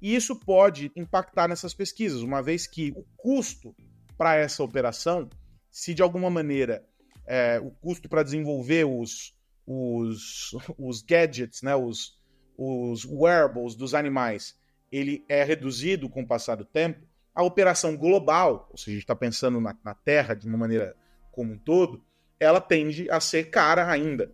E 0.00 0.14
isso 0.14 0.36
pode 0.36 0.92
impactar 0.94 1.48
nessas 1.48 1.74
pesquisas, 1.74 2.22
uma 2.22 2.40
vez 2.40 2.64
que 2.64 2.92
o 2.94 3.04
custo 3.16 3.74
para 4.16 4.36
essa 4.36 4.62
operação, 4.62 5.28
se 5.68 5.92
de 5.92 6.00
alguma 6.00 6.30
maneira 6.30 6.86
é, 7.26 7.58
o 7.58 7.72
custo 7.72 8.08
para 8.08 8.22
desenvolver 8.22 8.84
os, 8.84 9.36
os, 9.66 10.52
os 10.78 11.02
gadgets, 11.02 11.60
né, 11.60 11.74
os, 11.74 12.22
os 12.56 13.04
wearables 13.04 13.74
dos 13.74 13.94
animais, 13.94 14.56
ele 14.90 15.24
é 15.28 15.42
reduzido 15.42 16.08
com 16.08 16.22
o 16.22 16.26
passar 16.26 16.56
do 16.56 16.64
tempo, 16.64 17.00
a 17.34 17.42
operação 17.42 17.96
global, 17.96 18.68
ou 18.70 18.78
seja, 18.78 18.90
a 18.90 18.94
gente 18.94 19.02
está 19.02 19.16
pensando 19.16 19.60
na, 19.60 19.76
na 19.84 19.94
Terra 19.94 20.34
de 20.34 20.46
uma 20.46 20.56
maneira 20.56 20.94
como 21.32 21.52
um 21.52 21.58
todo, 21.58 22.02
ela 22.38 22.60
tende 22.60 23.10
a 23.10 23.18
ser 23.18 23.50
cara 23.50 23.90
ainda. 23.90 24.32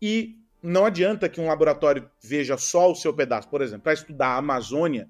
E 0.00 0.38
não 0.62 0.84
adianta 0.84 1.28
que 1.28 1.40
um 1.40 1.46
laboratório 1.46 2.10
veja 2.22 2.58
só 2.58 2.90
o 2.90 2.94
seu 2.94 3.14
pedaço. 3.14 3.48
Por 3.48 3.62
exemplo, 3.62 3.84
para 3.84 3.94
estudar 3.94 4.28
a 4.28 4.36
Amazônia, 4.36 5.08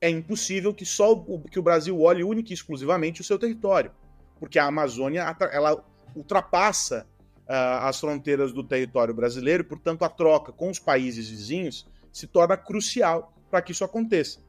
é 0.00 0.08
impossível 0.08 0.72
que 0.72 0.86
só 0.86 1.12
o, 1.12 1.42
que 1.42 1.58
o 1.58 1.62
Brasil 1.62 2.00
olhe 2.00 2.24
única 2.24 2.50
e 2.50 2.54
exclusivamente 2.54 3.20
o 3.20 3.24
seu 3.24 3.38
território. 3.38 3.90
Porque 4.38 4.58
a 4.58 4.66
Amazônia 4.66 5.36
ela 5.52 5.84
ultrapassa 6.14 7.06
as 7.48 8.00
fronteiras 8.00 8.52
do 8.52 8.64
território 8.64 9.14
brasileiro, 9.14 9.62
e, 9.62 9.66
portanto, 9.66 10.04
a 10.04 10.08
troca 10.08 10.52
com 10.52 10.70
os 10.70 10.78
países 10.78 11.28
vizinhos 11.28 11.86
se 12.12 12.26
torna 12.26 12.56
crucial 12.56 13.32
para 13.50 13.62
que 13.62 13.72
isso 13.72 13.84
aconteça. 13.84 14.40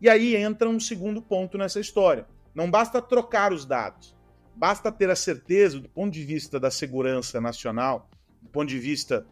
E 0.00 0.08
aí 0.08 0.36
entra 0.36 0.68
um 0.68 0.80
segundo 0.80 1.20
ponto 1.20 1.56
nessa 1.58 1.80
história. 1.80 2.26
Não 2.54 2.70
basta 2.70 3.00
trocar 3.00 3.52
os 3.52 3.64
dados, 3.64 4.16
basta 4.54 4.92
ter 4.92 5.10
a 5.10 5.16
certeza, 5.16 5.80
do 5.80 5.88
ponto 5.88 6.12
de 6.12 6.24
vista 6.24 6.60
da 6.60 6.70
segurança 6.70 7.40
nacional, 7.40 8.10
do 8.40 8.50
ponto 8.50 8.68
de 8.68 8.78
vista 8.78 9.26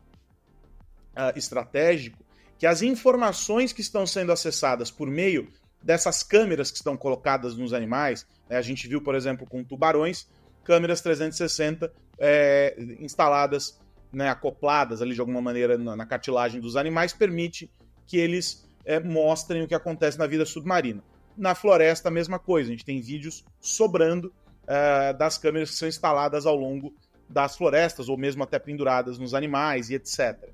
uh, 1.11 1.37
estratégico, 1.37 2.19
que 2.59 2.67
as 2.67 2.83
informações 2.83 3.73
que 3.73 3.81
estão 3.81 4.07
sendo 4.07 4.33
acessadas 4.33 4.91
por 4.91 5.09
meio 5.09 5.51
dessas 5.83 6.23
câmeras 6.23 6.71
que 6.71 6.77
estão 6.77 6.97
colocadas 6.97 7.57
nos 7.57 7.73
animais, 7.73 8.27
né, 8.49 8.57
a 8.57 8.63
gente 8.63 8.87
viu, 8.87 9.03
por 9.03 9.15
exemplo, 9.15 9.47
com 9.47 9.65
tubarões, 9.65 10.29
câmeras 10.65 11.01
360 11.01 11.93
é, 12.21 12.77
instaladas, 13.01 13.81
né, 14.13 14.29
acopladas 14.29 15.01
ali 15.01 15.15
de 15.15 15.21
alguma 15.21 15.41
maneira 15.41 15.79
na, 15.79 15.97
na 15.97 16.07
cartilagem 16.07 16.61
dos 16.61 16.77
animais, 16.77 17.13
permite 17.13 17.71
que 18.07 18.19
eles 18.19 18.69
é, 18.85 19.01
mostrem 19.01 19.63
o 19.63 19.69
que 19.69 19.75
acontece 19.75 20.19
na 20.19 20.27
vida 20.27 20.45
submarina. 20.45 21.03
Na 21.37 21.55
floresta, 21.55 22.09
a 22.09 22.13
mesma 22.13 22.39
coisa, 22.39 22.69
a 22.69 22.73
gente 22.73 22.85
tem 22.85 23.01
vídeos 23.01 23.45
sobrando 23.61 24.33
é, 24.67 25.13
das 25.15 25.39
câmeras 25.39 25.71
que 25.71 25.77
são 25.77 25.89
instaladas 25.89 26.45
ao 26.45 26.55
longo 26.55 26.95
das 27.29 27.57
florestas, 27.57 28.09
ou 28.09 28.19
mesmo 28.19 28.43
até 28.43 28.59
penduradas 28.59 29.19
nos 29.19 29.33
animais 29.33 29.89
e 29.89 29.95
etc. 29.95 30.51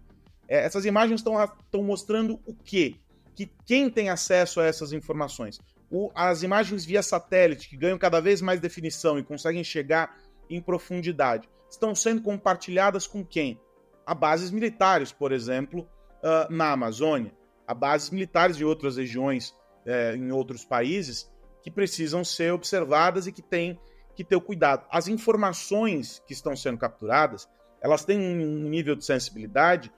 É, 0.46 0.64
essas 0.64 0.84
imagens 0.84 1.20
estão 1.20 1.82
mostrando 1.82 2.40
o 2.46 2.54
quê? 2.54 2.96
Que 3.34 3.50
quem 3.64 3.90
tem 3.90 4.10
acesso 4.10 4.60
a 4.60 4.64
essas 4.64 4.92
informações? 4.92 5.58
O, 5.90 6.10
as 6.14 6.42
imagens 6.42 6.84
via 6.84 7.02
satélite, 7.02 7.68
que 7.68 7.76
ganham 7.76 7.98
cada 7.98 8.20
vez 8.20 8.40
mais 8.42 8.60
definição 8.60 9.18
e 9.18 9.22
conseguem 9.22 9.64
chegar 9.64 10.16
em 10.48 10.60
profundidade, 10.60 11.48
estão 11.68 11.94
sendo 11.94 12.22
compartilhadas 12.22 13.06
com 13.06 13.24
quem? 13.24 13.60
A 14.04 14.14
bases 14.14 14.50
militares, 14.50 15.12
por 15.12 15.32
exemplo, 15.32 15.80
uh, 16.22 16.52
na 16.52 16.72
Amazônia 16.72 17.32
a 17.66 17.74
bases 17.74 18.10
militares 18.10 18.56
de 18.56 18.64
outras 18.64 18.96
regiões 18.96 19.54
é, 19.84 20.14
em 20.14 20.30
outros 20.30 20.64
países 20.64 21.30
que 21.62 21.70
precisam 21.70 22.24
ser 22.24 22.52
observadas 22.52 23.26
e 23.26 23.32
que 23.32 23.42
têm 23.42 23.78
que 24.14 24.24
ter 24.24 24.36
o 24.36 24.40
cuidado. 24.40 24.86
As 24.90 25.08
informações 25.08 26.22
que 26.26 26.32
estão 26.32 26.54
sendo 26.54 26.78
capturadas, 26.78 27.48
elas 27.80 28.04
têm 28.04 28.18
um 28.18 28.68
nível 28.68 28.94
de 28.94 29.04
sensibilidade 29.04 29.92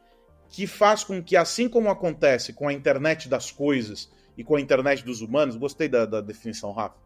que 0.48 0.66
faz 0.66 1.04
com 1.04 1.22
que, 1.22 1.36
assim 1.36 1.68
como 1.68 1.90
acontece 1.90 2.54
com 2.54 2.66
a 2.66 2.72
internet 2.72 3.28
das 3.28 3.50
coisas 3.50 4.10
e 4.36 4.42
com 4.42 4.56
a 4.56 4.60
internet 4.60 5.04
dos 5.04 5.20
humanos, 5.20 5.56
gostei 5.56 5.88
da, 5.88 6.06
da 6.06 6.20
definição, 6.20 6.72
Rafa, 6.72 6.96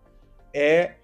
é 0.54 0.96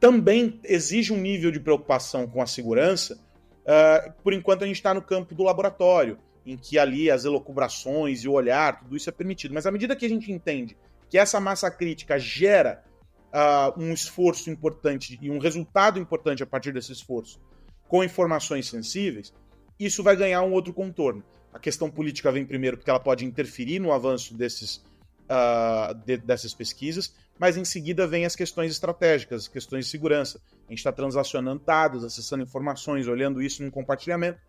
também 0.00 0.60
exige 0.64 1.12
um 1.12 1.16
nível 1.16 1.50
de 1.50 1.60
preocupação 1.60 2.26
com 2.26 2.40
a 2.40 2.46
segurança. 2.46 3.18
Uh, 3.64 4.12
por 4.22 4.32
enquanto 4.32 4.64
a 4.64 4.66
gente 4.66 4.76
está 4.76 4.94
no 4.94 5.02
campo 5.02 5.34
do 5.34 5.42
laboratório 5.42 6.18
em 6.46 6.56
que 6.56 6.78
ali 6.78 7.10
as 7.10 7.26
elocubrações 7.26 8.24
e 8.24 8.28
o 8.28 8.32
olhar, 8.32 8.78
tudo 8.78 8.96
isso 8.96 9.10
é 9.10 9.12
permitido. 9.12 9.52
Mas 9.52 9.66
à 9.66 9.70
medida 9.70 9.94
que 9.94 10.06
a 10.06 10.08
gente 10.08 10.32
entende 10.32 10.76
que 11.10 11.18
essa 11.18 11.38
massa 11.38 11.70
crítica 11.70 12.18
gera 12.18 12.82
uh, 13.28 13.80
um 13.80 13.92
esforço 13.92 14.48
importante 14.48 15.18
e 15.20 15.30
um 15.30 15.38
resultado 15.38 15.98
importante 15.98 16.42
a 16.42 16.46
partir 16.46 16.72
desse 16.72 16.92
esforço 16.92 17.40
com 17.86 18.02
informações 18.02 18.68
sensíveis, 18.68 19.32
isso 19.78 20.02
vai 20.02 20.16
ganhar 20.16 20.42
um 20.42 20.52
outro 20.52 20.72
contorno. 20.72 21.22
A 21.52 21.58
questão 21.58 21.90
política 21.90 22.32
vem 22.32 22.44
primeiro 22.44 22.76
porque 22.76 22.90
ela 22.90 23.00
pode 23.00 23.24
interferir 23.24 23.78
no 23.78 23.92
avanço 23.92 24.34
desses, 24.34 24.84
uh, 25.28 25.94
de, 25.94 26.16
dessas 26.16 26.54
pesquisas, 26.54 27.14
mas 27.38 27.56
em 27.56 27.64
seguida 27.64 28.06
vem 28.06 28.24
as 28.24 28.34
questões 28.34 28.72
estratégicas, 28.72 29.42
as 29.42 29.48
questões 29.48 29.84
de 29.84 29.90
segurança. 29.90 30.40
A 30.66 30.70
gente 30.70 30.78
está 30.78 30.92
transacionando 30.92 31.62
dados, 31.64 32.04
acessando 32.04 32.42
informações, 32.42 33.06
olhando 33.06 33.40
isso 33.40 33.62
num 33.62 33.70
compartilhamento, 33.70 34.40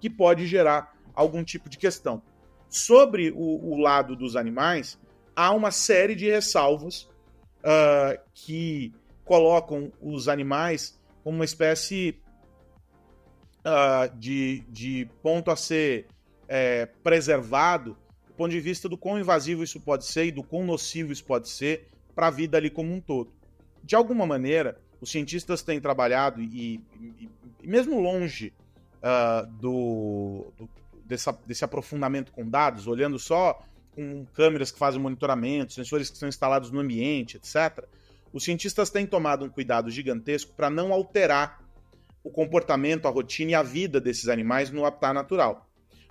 que 0.00 0.08
pode 0.08 0.46
gerar 0.46 0.94
algum 1.14 1.42
tipo 1.42 1.68
de 1.68 1.78
questão. 1.78 2.22
Sobre 2.68 3.30
o, 3.30 3.72
o 3.72 3.78
lado 3.78 4.14
dos 4.14 4.36
animais, 4.36 4.98
há 5.34 5.52
uma 5.52 5.70
série 5.70 6.14
de 6.14 6.30
ressalvas 6.30 7.08
uh, 7.62 8.18
que 8.34 8.92
colocam 9.24 9.92
os 10.00 10.28
animais 10.28 10.98
como 11.24 11.38
uma 11.38 11.44
espécie 11.44 12.20
uh, 13.64 14.16
de, 14.16 14.60
de 14.68 15.08
ponto 15.22 15.50
a 15.50 15.56
ser 15.56 16.06
é, 16.48 16.86
preservado 17.02 17.90
do 17.90 18.05
ponto 18.36 18.50
de 18.50 18.60
vista 18.60 18.88
do 18.88 18.96
quão 18.96 19.18
invasivo 19.18 19.62
isso 19.62 19.80
pode 19.80 20.04
ser 20.06 20.26
e 20.26 20.32
do 20.32 20.42
quão 20.42 20.64
nocivo 20.64 21.12
isso 21.12 21.24
pode 21.24 21.48
ser 21.48 21.88
para 22.14 22.28
a 22.28 22.30
vida 22.30 22.56
ali 22.56 22.70
como 22.70 22.92
um 22.92 23.00
todo. 23.00 23.32
De 23.82 23.94
alguma 23.94 24.26
maneira, 24.26 24.80
os 25.00 25.10
cientistas 25.10 25.62
têm 25.62 25.80
trabalhado 25.80 26.40
e, 26.42 26.80
e, 26.98 27.30
mesmo 27.62 28.00
longe 28.00 28.52
uh, 28.96 29.46
do, 29.60 30.46
do, 30.56 30.68
dessa, 31.04 31.32
desse 31.46 31.64
aprofundamento 31.64 32.32
com 32.32 32.48
dados, 32.48 32.86
olhando 32.86 33.18
só 33.18 33.62
com 33.94 34.26
câmeras 34.34 34.70
que 34.70 34.78
fazem 34.78 35.00
monitoramento, 35.00 35.72
sensores 35.72 36.10
que 36.10 36.18
são 36.18 36.28
instalados 36.28 36.70
no 36.70 36.80
ambiente, 36.80 37.36
etc., 37.36 37.84
os 38.32 38.44
cientistas 38.44 38.90
têm 38.90 39.06
tomado 39.06 39.44
um 39.44 39.48
cuidado 39.48 39.90
gigantesco 39.90 40.52
para 40.54 40.68
não 40.68 40.92
alterar 40.92 41.64
o 42.22 42.30
comportamento, 42.30 43.06
a 43.06 43.10
rotina 43.10 43.52
e 43.52 43.54
a 43.54 43.62
vida 43.62 44.00
desses 44.00 44.28
animais 44.28 44.70
no 44.70 44.84
habitat 44.84 45.14
natural. 45.14 45.66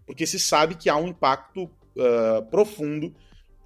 Porque 0.07 0.25
se 0.25 0.39
sabe 0.39 0.75
que 0.75 0.89
há 0.89 0.95
um 0.95 1.09
impacto 1.09 1.69
uh, 1.97 2.45
profundo 2.49 3.13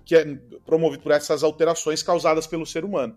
que 0.06 0.16
é 0.16 0.26
promovido 0.66 1.04
por 1.04 1.12
essas 1.12 1.44
alterações 1.44 2.02
causadas 2.02 2.48
pelo 2.48 2.66
ser 2.66 2.84
humano. 2.84 3.16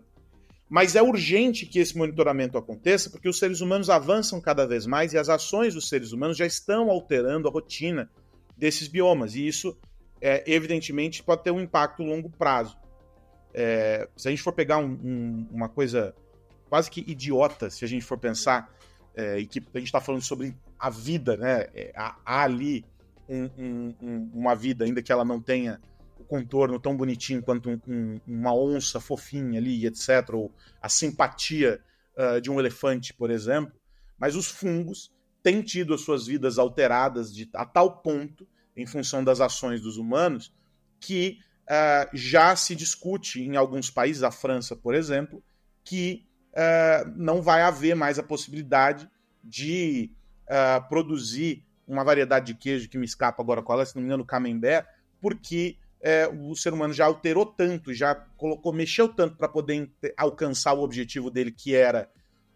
Mas 0.69 0.95
é 0.95 1.01
urgente 1.01 1.65
que 1.65 1.79
esse 1.79 1.97
monitoramento 1.97 2.57
aconteça, 2.57 3.09
porque 3.09 3.27
os 3.27 3.39
seres 3.39 3.61
humanos 3.61 3.89
avançam 3.89 4.39
cada 4.39 4.65
vez 4.67 4.85
mais 4.85 5.13
e 5.13 5.17
as 5.17 5.27
ações 5.27 5.73
dos 5.73 5.89
seres 5.89 6.11
humanos 6.11 6.37
já 6.37 6.45
estão 6.45 6.89
alterando 6.89 7.47
a 7.47 7.51
rotina 7.51 8.09
desses 8.55 8.87
biomas. 8.87 9.35
E 9.35 9.47
isso, 9.47 9.75
é, 10.21 10.43
evidentemente, 10.45 11.23
pode 11.23 11.43
ter 11.43 11.51
um 11.51 11.59
impacto 11.59 12.03
a 12.03 12.05
longo 12.05 12.29
prazo. 12.29 12.77
É, 13.53 14.07
se 14.15 14.27
a 14.27 14.31
gente 14.31 14.43
for 14.43 14.53
pegar 14.53 14.77
um, 14.77 14.91
um, 15.03 15.47
uma 15.51 15.69
coisa 15.69 16.15
quase 16.69 16.89
que 16.89 17.01
idiota, 17.01 17.69
se 17.69 17.83
a 17.85 17.87
gente 17.87 18.05
for 18.05 18.17
pensar, 18.17 18.71
é, 19.15 19.39
e 19.39 19.45
que 19.45 19.59
a 19.59 19.77
gente 19.77 19.87
está 19.87 20.01
falando 20.01 20.21
sobre 20.21 20.55
a 20.79 20.89
vida, 20.89 21.37
né? 21.37 21.67
É, 21.73 21.91
há, 21.95 22.43
ali 22.43 22.85
um, 23.27 24.29
uma 24.33 24.55
vida, 24.55 24.85
ainda 24.85 25.01
que 25.01 25.11
ela 25.11 25.25
não 25.25 25.41
tenha 25.41 25.79
o 26.17 26.23
contorno 26.23 26.79
tão 26.79 26.95
bonitinho 26.95 27.41
quanto 27.41 27.69
um, 27.69 27.79
um, 27.87 28.19
uma 28.27 28.53
onça 28.53 28.99
fofinha 28.99 29.59
ali, 29.59 29.85
etc., 29.85 30.29
ou 30.33 30.51
a 30.81 30.89
simpatia 30.89 31.81
uh, 32.17 32.39
de 32.41 32.49
um 32.49 32.59
elefante, 32.59 33.13
por 33.13 33.29
exemplo, 33.29 33.73
mas 34.17 34.35
os 34.35 34.47
fungos 34.47 35.11
têm 35.41 35.61
tido 35.61 35.93
as 35.93 36.01
suas 36.01 36.27
vidas 36.27 36.57
alteradas 36.57 37.33
de, 37.33 37.49
a 37.53 37.65
tal 37.65 38.01
ponto, 38.01 38.47
em 38.75 38.85
função 38.85 39.23
das 39.23 39.41
ações 39.41 39.81
dos 39.81 39.97
humanos, 39.97 40.53
que 40.99 41.39
uh, 41.63 42.09
já 42.13 42.55
se 42.55 42.75
discute 42.75 43.41
em 43.41 43.55
alguns 43.55 43.89
países, 43.89 44.23
a 44.23 44.31
França, 44.31 44.75
por 44.75 44.95
exemplo, 44.95 45.43
que 45.83 46.25
uh, 46.53 47.11
não 47.15 47.41
vai 47.41 47.61
haver 47.61 47.95
mais 47.95 48.17
a 48.17 48.23
possibilidade 48.23 49.09
de 49.43 50.11
produzir 50.87 51.65
uma 51.87 52.03
variedade 52.03 52.47
de 52.47 52.55
queijo 52.55 52.89
que 52.89 52.97
me 52.97 53.05
escapa 53.05 53.41
agora 53.41 53.61
qual 53.61 53.81
é, 53.81 53.85
se 53.85 53.95
não 53.95 54.01
me 54.01 54.07
engano, 54.07 54.25
camembert, 54.25 54.85
porque 55.21 55.77
é, 56.01 56.27
o 56.27 56.55
ser 56.55 56.73
humano 56.73 56.93
já 56.93 57.05
alterou 57.05 57.45
tanto, 57.45 57.93
já 57.93 58.13
colocou, 58.13 58.73
mexeu 58.73 59.07
tanto 59.07 59.37
para 59.37 59.47
poder 59.47 59.89
alcançar 60.17 60.73
o 60.73 60.81
objetivo 60.81 61.29
dele, 61.29 61.51
que 61.51 61.73
era 61.73 62.09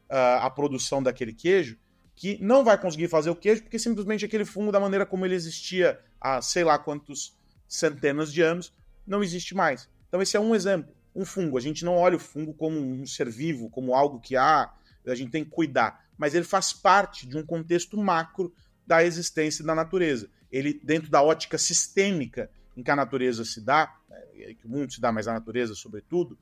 uh, 0.10 0.44
a 0.44 0.50
produção 0.50 1.02
daquele 1.02 1.34
queijo, 1.34 1.78
que 2.14 2.38
não 2.42 2.64
vai 2.64 2.78
conseguir 2.80 3.08
fazer 3.08 3.30
o 3.30 3.36
queijo 3.36 3.62
porque 3.62 3.80
simplesmente 3.80 4.26
aquele 4.26 4.44
fungo, 4.44 4.72
da 4.72 4.80
maneira 4.80 5.06
como 5.06 5.26
ele 5.26 5.36
existia 5.36 6.00
há 6.20 6.42
sei 6.42 6.64
lá 6.64 6.78
quantos 6.78 7.38
centenas 7.68 8.34
de 8.34 8.42
anos, 8.42 8.74
não 9.06 9.24
existe 9.24 9.56
mais. 9.56 9.90
Então, 10.08 10.22
esse 10.22 10.36
é 10.36 10.40
um 10.40 10.56
exemplo. 10.56 10.94
Um 11.16 11.26
fungo. 11.26 11.58
A 11.58 11.62
gente 11.62 11.86
não 11.86 11.96
olha 11.96 12.18
o 12.18 12.20
fungo 12.20 12.54
como 12.54 12.80
um 12.80 13.06
ser 13.06 13.30
vivo, 13.30 13.70
como 13.70 13.94
algo 13.94 14.20
que 14.20 14.36
há, 14.36 14.74
a 15.06 15.16
gente 15.16 15.32
tem 15.32 15.44
que 15.44 15.50
cuidar. 15.50 16.06
Mas 16.18 16.34
ele 16.34 16.44
faz 16.44 16.74
parte 16.74 17.28
de 17.28 17.38
um 17.38 17.46
contexto 17.46 17.98
macro 17.98 18.54
da 18.88 19.04
existência 19.04 19.64
da 19.64 19.76
natureza. 19.76 20.30
Ele, 20.52 20.80
dentro 20.82 21.12
da 21.12 21.22
ótica 21.22 21.58
sistêmica 21.58 22.50
em 22.76 22.82
que 22.82 22.90
a 22.90 22.96
natureza 22.96 23.44
se 23.44 23.60
dá, 23.60 23.94
né, 24.10 24.54
que 24.54 24.66
o 24.66 24.70
mundo 24.70 24.94
se 24.94 25.02
dá, 25.02 25.12
mas 25.12 25.28
a 25.28 25.34
natureza, 25.34 25.76
sobretudo, 25.76 26.34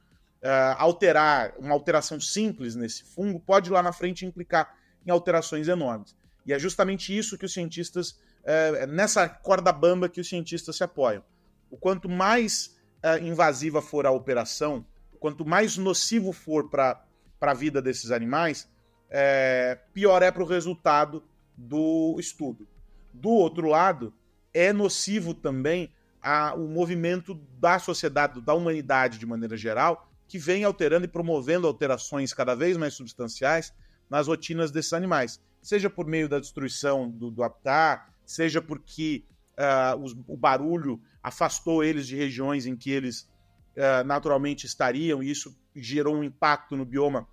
uh, 0.44 0.76
alterar, 0.78 1.54
uma 1.58 1.74
alteração 1.74 2.20
simples 2.20 2.76
nesse 2.76 3.04
fungo 3.04 3.40
pode 3.40 3.70
lá 3.70 3.82
na 3.82 3.92
frente 3.92 4.26
implicar 4.26 4.76
em 5.06 5.10
alterações 5.10 5.68
enormes. 5.68 6.16
E 6.46 6.54
é 6.54 6.60
justamente 6.60 7.18
isso 7.18 7.38
que 7.38 7.46
os 7.46 7.54
cientistas, 7.54 8.12
uh, 8.12 8.86
nessa 8.88 9.28
corda 9.28 9.72
bamba 9.72 10.08
que 10.08 10.22
os 10.22 10.30
cientistas 10.30 10.76
se 10.76 10.84
apoiam. 10.84 11.24
O 11.72 11.78
quanto 11.78 12.08
mais 12.08 12.78
uh, 13.04 13.24
invasiva 13.24 13.82
for 13.82 14.06
a 14.06 14.12
operação, 14.12 14.86
quanto 15.20 15.44
mais 15.44 15.78
nocivo 15.78 16.32
for 16.32 16.70
para 16.70 17.04
a 17.42 17.54
vida 17.54 17.82
desses 17.82 18.12
animais, 18.12 18.70
é, 19.10 19.80
pior 19.94 20.22
é 20.22 20.32
para 20.32 20.44
o 20.44 20.46
resultado 20.46 21.24
do 21.58 22.16
estudo. 22.20 22.68
Do 23.14 23.30
outro 23.30 23.68
lado, 23.68 24.14
é 24.54 24.74
nocivo 24.74 25.34
também 25.34 25.92
a, 26.22 26.54
o 26.56 26.68
movimento 26.68 27.36
da 27.60 27.78
sociedade, 27.80 28.42
da 28.42 28.54
humanidade 28.54 29.20
de 29.20 29.26
maneira 29.26 29.56
geral, 29.56 30.10
que 30.28 30.40
vem 30.40 30.64
alterando 30.64 31.06
e 31.06 31.10
promovendo 31.10 31.68
alterações 31.68 32.34
cada 32.34 32.56
vez 32.56 32.78
mais 32.78 32.94
substanciais 32.94 33.74
nas 34.10 34.28
rotinas 34.28 34.72
desses 34.72 34.94
animais. 34.94 35.42
Seja 35.62 35.90
por 35.90 36.06
meio 36.06 36.28
da 36.28 36.40
destruição 36.40 37.10
do, 37.10 37.30
do 37.30 37.44
habitat, 37.44 38.12
seja 38.26 38.62
porque 38.62 39.24
uh, 39.58 40.02
os, 40.02 40.16
o 40.28 40.36
barulho 40.36 41.00
afastou 41.22 41.84
eles 41.84 42.08
de 42.08 42.16
regiões 42.16 42.66
em 42.66 42.76
que 42.76 42.92
eles 42.92 43.30
uh, 43.76 44.04
naturalmente 44.06 44.66
estariam, 44.66 45.22
e 45.22 45.30
isso 45.30 45.56
gerou 45.76 46.16
um 46.16 46.24
impacto 46.24 46.76
no 46.76 46.86
bioma 46.86 47.28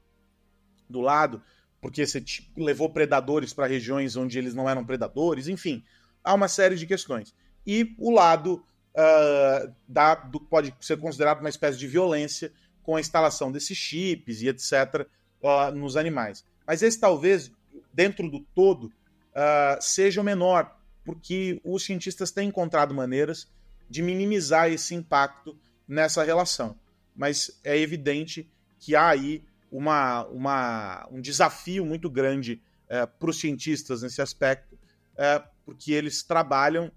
do 0.89 1.01
lado, 1.01 1.43
porque 1.83 2.07
você 2.07 2.25
levou 2.57 2.89
predadores 2.89 3.53
para 3.53 3.67
regiões 3.67 4.15
onde 4.15 4.39
eles 4.39 4.55
não 4.55 4.71
eram 4.71 4.85
predadores, 4.85 5.49
enfim, 5.49 5.83
há 6.23 6.33
uma 6.33 6.47
série 6.47 6.77
de 6.77 6.87
questões. 6.87 7.35
E 7.67 7.93
o 7.99 8.13
lado 8.13 8.65
uh, 8.95 9.75
da, 9.87 10.15
do, 10.15 10.39
pode 10.39 10.73
ser 10.81 10.97
considerado 10.97 11.41
uma 11.41 11.49
espécie 11.49 11.77
de 11.77 11.89
violência 11.89 12.53
com 12.85 12.95
a 12.95 13.01
instalação 13.01 13.51
desses 13.51 13.77
chips 13.77 14.43
e 14.43 14.49
etc. 14.49 15.09
Uh, 15.43 15.75
nos 15.75 15.97
animais. 15.97 16.45
Mas 16.65 16.83
esse 16.83 17.01
talvez, 17.01 17.51
dentro 17.93 18.31
do 18.31 18.39
todo, 18.55 18.85
uh, 18.85 19.77
seja 19.81 20.21
o 20.21 20.25
menor, 20.25 20.79
porque 21.05 21.61
os 21.65 21.85
cientistas 21.85 22.31
têm 22.31 22.49
encontrado 22.49 22.95
maneiras 22.95 23.49
de 23.91 24.03
minimizar 24.03 24.71
esse 24.71 24.95
impacto 24.95 25.59
nessa 25.89 26.23
relação. 26.23 26.77
Mas 27.15 27.59
é 27.65 27.77
evidente 27.77 28.49
que 28.79 28.95
há 28.95 29.09
aí 29.09 29.43
uma, 29.73 30.25
uma, 30.27 31.09
um 31.11 31.21
desafio 31.21 31.85
muito 31.87 32.11
grande 32.11 32.63
uh, 32.85 33.09
para 33.19 33.31
os 33.31 33.41
cientistas 33.41 34.03
nesse 34.03 34.21
aspecto, 34.21 34.75
uh, 34.75 35.49
porque 35.65 35.93
eles 35.93 36.23
trabalham 36.23 36.93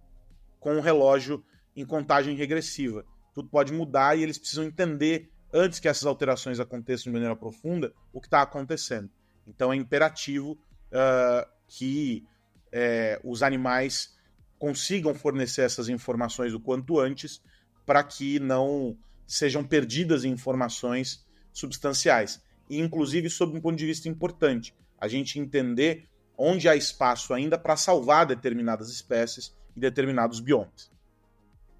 com 0.59 0.77
o 0.77 0.81
relógio 0.81 1.43
em 1.73 1.85
contagem 1.85 2.35
regressiva. 2.35 3.05
Tudo 3.33 3.49
pode 3.49 3.71
mudar 3.71 4.17
e 4.17 4.23
eles 4.23 4.37
precisam 4.37 4.65
entender 4.65 5.31
antes 5.53 5.79
que 5.79 5.87
essas 5.87 6.05
alterações 6.05 6.59
aconteçam 6.59 7.05
de 7.05 7.11
maneira 7.11 7.35
profunda, 7.35 7.93
o 8.11 8.19
que 8.19 8.27
está 8.27 8.41
acontecendo. 8.41 9.09
Então 9.47 9.71
é 9.71 9.75
imperativo 9.77 10.51
uh, 10.51 11.49
que 11.67 12.25
é, 12.73 13.21
os 13.23 13.41
animais 13.41 14.13
consigam 14.59 15.13
fornecer 15.13 15.61
essas 15.61 15.87
informações 15.87 16.53
o 16.53 16.59
quanto 16.59 16.99
antes 16.99 17.41
para 17.85 18.03
que 18.03 18.39
não 18.39 18.97
sejam 19.25 19.63
perdidas 19.63 20.25
informações 20.25 21.25
substanciais. 21.53 22.41
E, 22.69 22.79
inclusive, 22.79 23.29
sob 23.29 23.57
um 23.57 23.61
ponto 23.61 23.75
de 23.75 23.85
vista 23.85 24.09
importante, 24.09 24.73
a 24.99 25.07
gente 25.07 25.39
entender 25.39 26.07
onde 26.37 26.67
há 26.67 26.75
espaço 26.75 27.33
ainda 27.33 27.57
para 27.57 27.75
salvar 27.77 28.25
determinadas 28.25 28.89
espécies 28.89 29.55
e 29.75 29.79
determinados 29.79 30.39
biomas. 30.39 30.91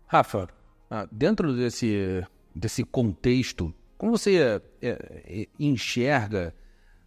Rafa, 0.08 0.48
ah, 0.90 1.08
dentro 1.12 1.56
desse 1.56 2.26
desse 2.56 2.86
contexto, 2.86 3.74
como 3.98 4.18
você 4.18 4.62
é, 4.82 4.88
é, 4.90 5.48
enxerga 5.60 6.56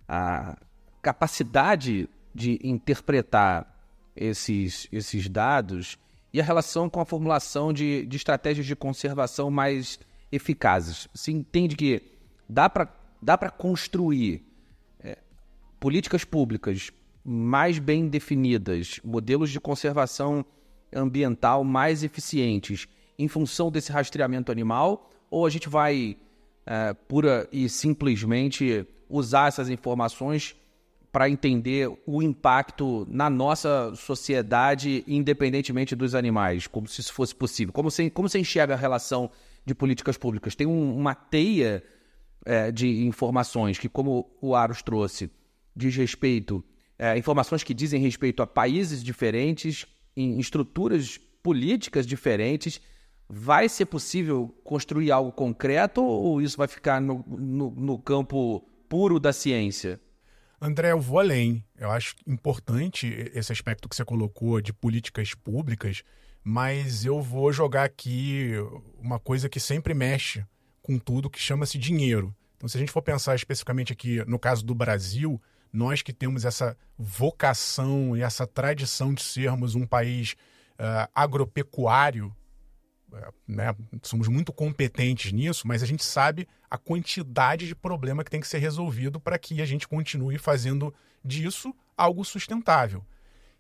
a 0.07 0.59
capacidade 1.01 2.09
de 2.35 2.59
interpretar 2.62 3.75
esses, 4.14 4.87
esses 4.93 5.29
dados 5.29 5.99
e 6.33 6.41
a 6.41 6.45
relação 6.45 6.91
com 6.91 7.01
a 7.01 7.07
formulação 7.07 7.73
de, 7.73 8.05
de 8.05 8.17
estratégias 8.17 8.67
de 8.67 8.77
conservação 8.77 9.51
mais 9.51 9.99
eficazes? 10.31 11.09
Você 11.14 11.33
entende 11.33 11.75
que 11.75 12.03
dá 12.47 12.69
para 12.69 12.87
dá 13.20 13.37
construir 13.50 14.44
é, 15.00 15.18
políticas 15.81 16.24
públicas 16.24 16.90
mais 17.24 17.78
bem 17.78 18.09
definidas, 18.09 19.00
modelos 19.04 19.50
de 19.50 19.61
conservação 19.61 20.44
ambiental 20.92 21.62
mais 21.64 22.02
eficientes 22.02 22.88
em 23.18 23.28
função 23.28 23.70
desse 23.70 23.92
rastreamento 23.92 24.50
animal? 24.50 25.09
ou 25.31 25.46
a 25.46 25.50
gente 25.50 25.68
vai 25.68 26.16
é, 26.66 26.94
pura 26.94 27.48
e 27.52 27.68
simplesmente 27.68 28.87
usar 29.09 29.48
essas 29.48 29.68
informações 29.68 30.57
para 31.11 31.28
entender 31.28 31.90
o 32.07 32.22
impacto 32.22 33.07
na 33.09 33.31
nossa 33.31 33.92
sociedade, 33.94 35.02
independentemente 35.07 35.96
dos 35.96 36.14
animais, 36.14 36.66
como 36.66 36.87
se 36.87 37.00
isso 37.00 37.12
fosse 37.12 37.35
possível? 37.35 37.72
Como 37.72 37.90
você, 37.90 38.11
como 38.11 38.28
você 38.28 38.38
enxerga 38.38 38.74
a 38.74 38.76
relação 38.76 39.31
de 39.64 39.74
políticas 39.74 40.18
públicas? 40.18 40.54
Tem 40.54 40.66
um, 40.66 40.96
uma 40.96 41.14
teia 41.14 41.83
é, 42.49 42.73
de 42.73 43.07
informações 43.07 43.79
que, 43.79 43.89
como 43.89 44.29
o 44.41 44.55
Aros 44.55 44.83
trouxe, 44.83 45.31
diz 45.77 45.95
respeito, 45.95 46.65
é, 46.99 47.17
informações 47.17 47.63
que 47.63 47.75
dizem 47.75 48.01
respeito 48.01 48.43
a 48.43 48.47
países 48.47 49.05
diferentes, 49.05 49.87
em 50.17 50.41
estruturas 50.41 51.19
políticas 51.43 52.07
diferentes, 52.07 52.81
Vai 53.31 53.69
ser 53.69 53.85
possível 53.85 54.49
construir 54.65 55.13
algo 55.13 55.31
concreto 55.31 56.03
ou 56.03 56.41
isso 56.41 56.57
vai 56.57 56.67
ficar 56.67 56.99
no, 56.99 57.23
no, 57.29 57.71
no 57.73 57.99
campo 57.99 58.67
puro 58.89 59.21
da 59.21 59.35
ciência? 59.35 60.01
André, 60.59 60.93
eu 60.93 61.01
vou 61.01 61.19
além. 61.19 61.63
Eu 61.77 61.91
acho 61.91 62.17
importante 62.27 63.07
esse 63.35 63.53
aspecto 63.53 63.87
que 63.87 63.95
você 63.95 64.03
colocou 64.03 64.63
de 64.63 64.73
políticas 64.73 65.35
públicas, 65.35 66.03
mas 66.43 67.05
eu 67.05 67.21
vou 67.21 67.53
jogar 67.53 67.85
aqui 67.85 68.53
uma 68.99 69.21
coisa 69.21 69.47
que 69.47 69.61
sempre 69.61 69.93
mexe 69.93 70.43
com 70.81 70.99
tudo, 70.99 71.29
que 71.29 71.39
chama-se 71.39 71.77
dinheiro. 71.77 72.35
Então, 72.59 72.68
se 72.68 72.77
a 72.77 72.81
gente 72.81 72.92
for 72.92 73.01
pensar 73.01 73.37
especificamente 73.37 73.92
aqui 73.92 74.23
no 74.27 74.38
caso 74.38 74.64
do 74.64 74.75
Brasil, 74.75 75.40
nós 75.73 76.03
que 76.03 76.12
temos 76.12 76.44
essa 76.44 76.77
vocação 76.99 78.16
e 78.16 78.21
essa 78.21 78.47
tradição 78.47 79.14
de 79.14 79.23
sermos 79.23 79.77
um 79.77 79.87
país 79.87 80.35
uh, 80.75 81.09
agropecuário, 81.14 82.35
é, 83.14 83.29
né, 83.47 83.75
somos 84.03 84.27
muito 84.27 84.53
competentes 84.53 85.33
nisso, 85.33 85.66
mas 85.68 85.85
a 85.85 85.87
gente 85.87 86.05
sabe 86.05 86.49
a 86.68 86.77
quantidade 86.77 87.66
de 87.68 87.77
problema 87.77 88.25
que 88.25 88.31
tem 88.31 88.40
que 88.40 88.49
ser 88.49 88.59
resolvido 88.59 89.21
para 89.21 89.38
que 89.38 89.62
a 89.62 89.64
gente 89.64 89.87
continue 89.87 90.37
fazendo 90.37 90.92
disso 91.25 91.73
algo 91.97 92.25
sustentável. 92.25 93.05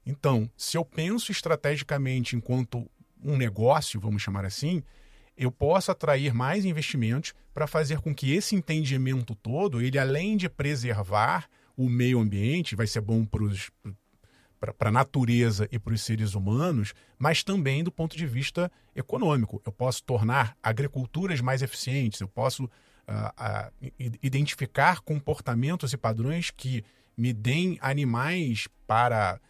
Então, 0.04 0.50
se 0.56 0.76
eu 0.76 0.84
penso 0.84 1.30
estrategicamente 1.30 2.34
enquanto 2.34 2.90
um 3.22 3.36
negócio, 3.36 4.00
vamos 4.00 4.22
chamar 4.22 4.44
assim, 4.44 4.82
eu 5.38 5.52
posso 5.52 5.92
atrair 5.92 6.34
mais 6.34 6.64
investimentos 6.64 7.32
para 7.54 7.66
fazer 7.66 8.00
com 8.00 8.12
que 8.14 8.32
esse 8.32 8.56
entendimento 8.56 9.34
todo, 9.36 9.80
ele 9.80 9.98
além 9.98 10.36
de 10.36 10.48
preservar 10.48 11.48
o 11.76 11.88
meio 11.88 12.18
ambiente, 12.18 12.74
vai 12.74 12.88
ser 12.88 13.00
bom 13.00 13.24
para 13.24 14.88
a 14.88 14.92
natureza 14.92 15.68
e 15.70 15.78
para 15.78 15.94
os 15.94 16.02
seres 16.02 16.34
humanos, 16.34 16.92
mas 17.16 17.44
também 17.44 17.84
do 17.84 17.92
ponto 17.92 18.16
de 18.16 18.26
vista 18.26 18.70
econômico. 18.96 19.62
Eu 19.64 19.70
posso 19.70 20.02
tornar 20.02 20.56
agriculturas 20.60 21.40
mais 21.40 21.62
eficientes, 21.62 22.20
eu 22.20 22.28
posso 22.28 22.64
uh, 22.64 22.68
uh, 22.68 23.72
identificar 24.20 25.00
comportamentos 25.00 25.92
e 25.92 25.96
padrões 25.96 26.50
que 26.50 26.84
me 27.16 27.32
deem 27.32 27.78
animais 27.80 28.66
para, 28.88 29.40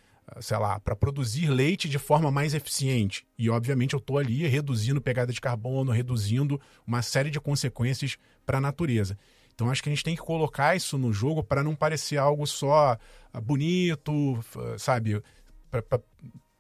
sei 0.40 0.58
lá, 0.58 0.78
para 0.80 0.94
produzir 0.94 1.48
leite 1.48 1.88
de 1.88 1.98
forma 1.98 2.30
mais 2.30 2.54
eficiente. 2.54 3.26
E, 3.38 3.48
obviamente, 3.48 3.94
eu 3.94 3.98
estou 3.98 4.18
ali 4.18 4.46
reduzindo 4.46 5.00
pegada 5.00 5.32
de 5.32 5.40
carbono, 5.40 5.90
reduzindo 5.90 6.60
uma 6.86 7.02
série 7.02 7.30
de 7.30 7.40
consequências 7.40 8.16
para 8.44 8.58
a 8.58 8.60
natureza. 8.60 9.18
Então 9.54 9.70
acho 9.70 9.82
que 9.82 9.88
a 9.88 9.92
gente 9.92 10.04
tem 10.04 10.14
que 10.14 10.22
colocar 10.22 10.76
isso 10.76 10.96
no 10.96 11.12
jogo 11.12 11.42
para 11.42 11.64
não 11.64 11.74
parecer 11.74 12.16
algo 12.16 12.46
só 12.46 12.96
ah, 13.32 13.40
bonito, 13.40 14.38
sabe? 14.78 15.20
Pra, 15.68 15.82
pra... 15.82 15.98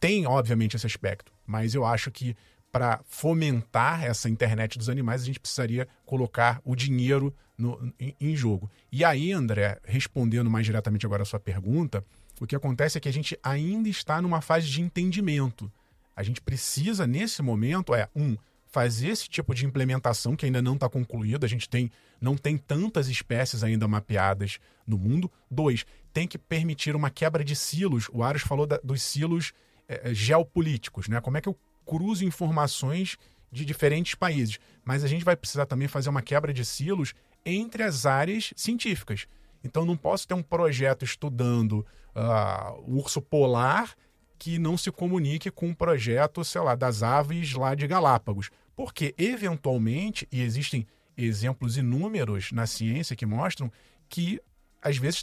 Tem, 0.00 0.26
obviamente, 0.26 0.74
esse 0.74 0.86
aspecto, 0.86 1.32
mas 1.46 1.74
eu 1.74 1.84
acho 1.84 2.10
que 2.10 2.36
para 2.72 3.00
fomentar 3.06 4.04
essa 4.04 4.28
internet 4.28 4.76
dos 4.76 4.88
animais, 4.88 5.22
a 5.22 5.26
gente 5.26 5.38
precisaria 5.38 5.86
colocar 6.04 6.60
o 6.64 6.74
dinheiro 6.74 7.32
no, 7.58 7.92
em, 7.98 8.14
em, 8.20 8.36
jogo. 8.36 8.70
E 8.90 9.04
aí, 9.04 9.32
André, 9.32 9.78
respondendo 9.84 10.48
mais 10.48 10.64
diretamente 10.64 11.04
agora 11.04 11.22
a 11.22 11.26
sua 11.26 11.40
pergunta, 11.40 12.04
o 12.40 12.46
que 12.46 12.54
acontece 12.54 12.96
é 12.96 13.00
que 13.00 13.08
a 13.08 13.12
gente 13.12 13.38
ainda 13.42 13.88
está 13.88 14.22
numa 14.22 14.40
fase 14.40 14.68
de 14.68 14.80
entendimento. 14.80 15.70
A 16.14 16.22
gente 16.22 16.40
precisa, 16.40 17.06
nesse 17.06 17.42
momento, 17.42 17.94
é 17.94 18.08
um 18.14 18.36
fazer 18.68 19.08
esse 19.08 19.28
tipo 19.28 19.54
de 19.54 19.66
implementação 19.66 20.36
que 20.36 20.46
ainda 20.46 20.62
não 20.62 20.74
está 20.74 20.88
concluído. 20.88 21.44
A 21.44 21.48
gente 21.48 21.68
tem, 21.68 21.90
não 22.20 22.36
tem 22.36 22.56
tantas 22.56 23.08
espécies 23.08 23.64
ainda 23.64 23.88
mapeadas 23.88 24.58
no 24.86 24.98
mundo. 24.98 25.30
Dois, 25.50 25.84
tem 26.12 26.28
que 26.28 26.38
permitir 26.38 26.94
uma 26.94 27.10
quebra 27.10 27.42
de 27.42 27.56
silos. 27.56 28.08
O 28.12 28.22
Aros 28.22 28.42
falou 28.42 28.66
da, 28.66 28.78
dos 28.78 29.02
silos 29.02 29.52
é, 29.88 30.12
geopolíticos, 30.14 31.08
né? 31.08 31.20
Como 31.20 31.36
é 31.36 31.40
que 31.40 31.48
eu 31.48 31.56
cruzo 31.84 32.24
informações 32.24 33.16
de 33.50 33.64
diferentes 33.64 34.14
países? 34.14 34.58
Mas 34.84 35.02
a 35.02 35.08
gente 35.08 35.24
vai 35.24 35.34
precisar 35.34 35.66
também 35.66 35.88
fazer 35.88 36.10
uma 36.10 36.22
quebra 36.22 36.52
de 36.52 36.64
silos 36.64 37.14
entre 37.48 37.82
as 37.82 38.06
áreas 38.06 38.52
científicas. 38.56 39.26
Então 39.62 39.84
não 39.84 39.96
posso 39.96 40.26
ter 40.26 40.34
um 40.34 40.42
projeto 40.42 41.04
estudando 41.04 41.84
uh, 42.14 42.80
o 42.86 42.98
urso 42.98 43.20
polar 43.20 43.94
que 44.38 44.58
não 44.58 44.76
se 44.78 44.90
comunique 44.90 45.50
com 45.50 45.68
um 45.68 45.74
projeto, 45.74 46.44
sei 46.44 46.60
lá, 46.60 46.74
das 46.74 47.02
aves 47.02 47.52
lá 47.54 47.74
de 47.74 47.86
Galápagos. 47.86 48.50
Porque, 48.76 49.12
eventualmente, 49.18 50.28
e 50.30 50.40
existem 50.40 50.86
exemplos 51.16 51.76
inúmeros 51.76 52.52
na 52.52 52.64
ciência 52.64 53.16
que 53.16 53.26
mostram 53.26 53.72
que, 54.08 54.40
às 54.80 54.96
vezes, 54.96 55.22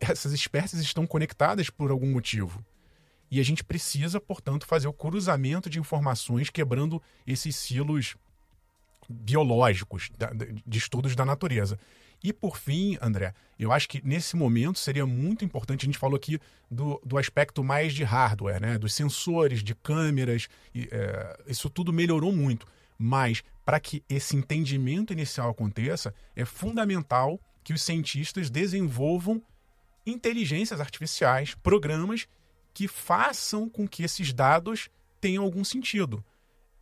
essas 0.00 0.32
espécies 0.32 0.80
estão 0.80 1.06
conectadas 1.06 1.68
por 1.68 1.90
algum 1.90 2.10
motivo. 2.10 2.64
E 3.30 3.38
a 3.38 3.42
gente 3.42 3.62
precisa, 3.62 4.18
portanto, 4.18 4.66
fazer 4.66 4.88
o 4.88 4.92
cruzamento 4.92 5.68
de 5.68 5.78
informações 5.78 6.48
quebrando 6.48 7.02
esses 7.26 7.54
silos 7.56 8.16
biológicos 9.08 10.10
de 10.66 10.78
estudos 10.78 11.14
da 11.14 11.24
natureza. 11.24 11.78
E 12.22 12.32
por 12.32 12.56
fim, 12.56 12.96
André, 13.00 13.34
eu 13.58 13.70
acho 13.70 13.88
que 13.88 14.00
nesse 14.04 14.36
momento 14.36 14.78
seria 14.78 15.06
muito 15.06 15.44
importante, 15.44 15.84
a 15.84 15.86
gente 15.86 15.98
falou 15.98 16.16
aqui 16.16 16.38
do, 16.70 17.00
do 17.04 17.18
aspecto 17.18 17.62
mais 17.62 17.94
de 17.94 18.04
hardware, 18.04 18.60
né? 18.60 18.78
dos 18.78 18.94
sensores, 18.94 19.62
de 19.62 19.74
câmeras, 19.74 20.48
e, 20.74 20.88
é, 20.90 21.38
isso 21.46 21.68
tudo 21.68 21.92
melhorou 21.92 22.32
muito. 22.32 22.66
Mas 22.98 23.42
para 23.64 23.78
que 23.78 24.02
esse 24.08 24.36
entendimento 24.36 25.12
inicial 25.12 25.50
aconteça, 25.50 26.14
é 26.34 26.44
fundamental 26.44 27.38
que 27.62 27.72
os 27.72 27.82
cientistas 27.82 28.48
desenvolvam 28.48 29.42
inteligências 30.06 30.80
artificiais, 30.80 31.54
programas 31.54 32.26
que 32.72 32.86
façam 32.86 33.68
com 33.68 33.86
que 33.86 34.02
esses 34.02 34.32
dados 34.32 34.88
tenham 35.20 35.42
algum 35.42 35.64
sentido 35.64 36.24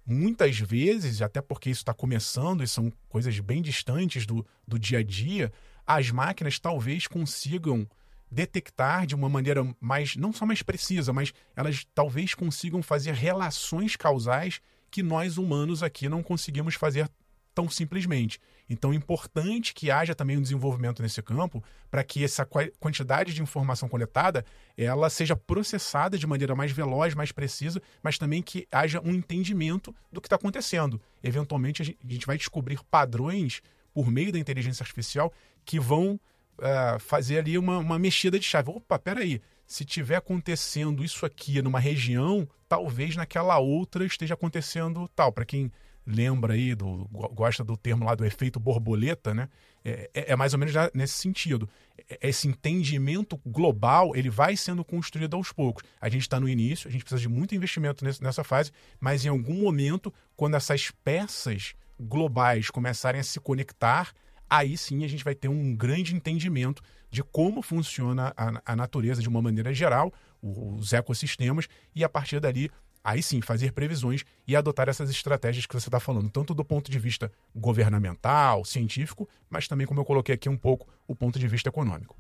muitas 0.06 0.58
vezes, 0.58 1.22
até 1.22 1.40
porque 1.40 1.70
isso 1.70 1.80
está 1.80 1.94
começando 1.94 2.62
e 2.62 2.68
são 2.68 2.92
coisas 3.08 3.38
bem 3.40 3.62
distantes 3.62 4.26
do, 4.26 4.46
do 4.66 4.78
dia 4.78 4.98
a 4.98 5.02
dia, 5.02 5.52
as 5.86 6.10
máquinas 6.10 6.58
talvez 6.58 7.06
consigam 7.06 7.88
detectar 8.30 9.06
de 9.06 9.14
uma 9.14 9.28
maneira 9.28 9.64
mais, 9.80 10.16
não 10.16 10.32
só 10.32 10.44
mais 10.44 10.62
precisa, 10.62 11.12
mas 11.12 11.32
elas 11.54 11.86
talvez 11.94 12.34
consigam 12.34 12.82
fazer 12.82 13.14
relações 13.14 13.96
causais 13.96 14.60
que 14.90 15.02
nós 15.02 15.38
humanos 15.38 15.82
aqui 15.82 16.08
não 16.08 16.22
conseguimos 16.22 16.74
fazer 16.74 17.08
tão 17.54 17.68
simplesmente. 17.68 18.40
Então 18.68 18.92
é 18.92 18.96
importante 18.96 19.74
que 19.74 19.90
haja 19.90 20.14
também 20.14 20.36
um 20.36 20.42
desenvolvimento 20.42 21.02
nesse 21.02 21.22
campo 21.22 21.62
para 21.90 22.02
que 22.02 22.24
essa 22.24 22.46
quantidade 22.80 23.34
de 23.34 23.42
informação 23.42 23.88
coletada 23.88 24.44
ela 24.76 25.08
seja 25.10 25.36
processada 25.36 26.18
de 26.18 26.26
maneira 26.26 26.54
mais 26.54 26.72
veloz, 26.72 27.14
mais 27.14 27.30
precisa, 27.30 27.80
mas 28.02 28.18
também 28.18 28.42
que 28.42 28.66
haja 28.72 29.00
um 29.00 29.10
entendimento 29.10 29.94
do 30.10 30.20
que 30.20 30.26
está 30.26 30.36
acontecendo. 30.36 31.00
Eventualmente 31.22 31.82
a 31.82 31.84
gente 31.84 32.26
vai 32.26 32.36
descobrir 32.36 32.80
padrões 32.90 33.60
por 33.92 34.10
meio 34.10 34.32
da 34.32 34.38
inteligência 34.38 34.82
artificial 34.82 35.32
que 35.64 35.78
vão 35.78 36.18
uh, 36.58 36.98
fazer 36.98 37.38
ali 37.38 37.56
uma, 37.56 37.78
uma 37.78 37.98
mexida 37.98 38.38
de 38.38 38.44
chave. 38.44 38.70
Opa, 38.70 38.98
peraí, 38.98 39.40
se 39.66 39.84
tiver 39.84 40.16
acontecendo 40.16 41.04
isso 41.04 41.24
aqui 41.24 41.62
numa 41.62 41.78
região, 41.78 42.48
talvez 42.68 43.16
naquela 43.16 43.58
outra 43.58 44.04
esteja 44.04 44.34
acontecendo 44.34 45.08
tal. 45.14 45.32
Para 45.32 45.44
quem 45.44 45.70
lembra 46.06 46.54
aí, 46.54 46.74
do, 46.74 47.08
gosta 47.32 47.64
do 47.64 47.76
termo 47.76 48.04
lá 48.04 48.14
do 48.14 48.24
efeito 48.24 48.60
borboleta, 48.60 49.32
né? 49.32 49.48
É, 49.84 50.10
é, 50.14 50.32
é 50.32 50.36
mais 50.36 50.52
ou 50.52 50.58
menos 50.58 50.74
nesse 50.92 51.14
sentido. 51.14 51.68
É, 52.08 52.28
esse 52.28 52.48
entendimento 52.48 53.40
global 53.44 54.14
ele 54.14 54.30
vai 54.30 54.56
sendo 54.56 54.84
construído 54.84 55.34
aos 55.34 55.52
poucos. 55.52 55.82
A 56.00 56.08
gente 56.08 56.22
está 56.22 56.38
no 56.38 56.48
início, 56.48 56.88
a 56.88 56.90
gente 56.90 57.02
precisa 57.02 57.20
de 57.20 57.28
muito 57.28 57.54
investimento 57.54 58.04
nessa 58.04 58.44
fase, 58.44 58.70
mas 59.00 59.24
em 59.24 59.28
algum 59.28 59.62
momento, 59.62 60.12
quando 60.36 60.56
essas 60.56 60.90
peças 61.02 61.74
globais 61.98 62.70
começarem 62.70 63.20
a 63.20 63.24
se 63.24 63.38
conectar, 63.40 64.12
aí 64.48 64.76
sim 64.76 65.04
a 65.04 65.08
gente 65.08 65.24
vai 65.24 65.34
ter 65.34 65.48
um 65.48 65.74
grande 65.74 66.14
entendimento 66.14 66.82
de 67.10 67.22
como 67.22 67.62
funciona 67.62 68.32
a, 68.36 68.72
a 68.72 68.76
natureza 68.76 69.22
de 69.22 69.28
uma 69.28 69.40
maneira 69.40 69.72
geral, 69.72 70.12
os 70.42 70.92
ecossistemas, 70.92 71.68
e 71.94 72.02
a 72.04 72.08
partir 72.08 72.40
dali 72.40 72.70
aí 73.04 73.22
sim 73.22 73.42
fazer 73.42 73.72
previsões 73.72 74.24
e 74.48 74.56
adotar 74.56 74.88
essas 74.88 75.10
estratégias 75.10 75.66
que 75.66 75.74
você 75.78 75.88
está 75.88 76.00
falando, 76.00 76.30
tanto 76.30 76.54
do 76.54 76.64
ponto 76.64 76.90
de 76.90 76.98
vista 76.98 77.30
governamental, 77.54 78.64
científico, 78.64 79.28
mas 79.50 79.68
também, 79.68 79.86
como 79.86 80.00
eu 80.00 80.04
coloquei 80.06 80.34
aqui 80.34 80.48
um 80.48 80.56
pouco, 80.56 80.88
o 81.06 81.14
ponto 81.14 81.38
de 81.38 81.46
vista 81.46 81.68
econômico. 81.68 82.16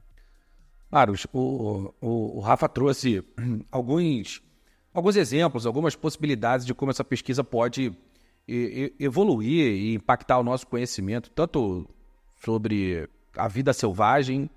Maros, 0.90 1.26
o, 1.32 1.92
o, 2.00 2.36
o 2.36 2.40
Rafa 2.40 2.68
trouxe 2.68 3.24
alguns, 3.72 4.42
alguns 4.92 5.16
exemplos, 5.16 5.64
algumas 5.64 5.96
possibilidades 5.96 6.66
de 6.66 6.74
como 6.74 6.90
essa 6.90 7.02
pesquisa 7.02 7.42
pode 7.42 7.96
evoluir 9.00 9.72
e 9.72 9.94
impactar 9.94 10.38
o 10.38 10.44
nosso 10.44 10.66
conhecimento, 10.66 11.30
tanto 11.30 11.88
sobre 12.44 13.08
a 13.34 13.48
vida 13.48 13.72
selvagem, 13.72 14.50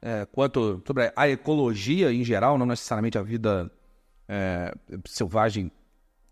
é, 0.00 0.26
quanto 0.32 0.82
sobre 0.86 1.12
a 1.14 1.28
ecologia 1.28 2.10
em 2.10 2.24
geral, 2.24 2.56
não 2.56 2.64
necessariamente 2.64 3.18
a 3.18 3.22
vida 3.22 3.70
é, 4.28 4.74
selvagem 5.06 5.70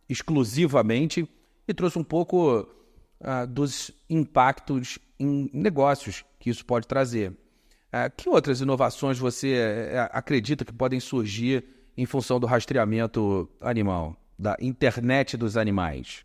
exclusivamente 0.08 1.28
e 1.66 1.74
trouxe 1.74 1.98
um 1.98 2.04
pouco 2.04 2.60
uh, 2.60 3.46
dos 3.48 3.92
impactos 4.08 4.98
em 5.18 5.48
negócios 5.52 6.24
que 6.38 6.50
isso 6.50 6.64
pode 6.64 6.86
trazer. 6.86 7.30
Uh, 7.30 8.10
que 8.16 8.28
outras 8.28 8.60
inovações 8.60 9.18
você 9.18 9.54
uh, 9.92 10.10
acredita 10.12 10.64
que 10.64 10.72
podem 10.72 10.98
surgir 10.98 11.64
em 11.96 12.06
função 12.06 12.40
do 12.40 12.46
rastreamento 12.46 13.48
animal, 13.60 14.16
da 14.38 14.56
internet 14.60 15.36
dos 15.36 15.56
animais? 15.56 16.24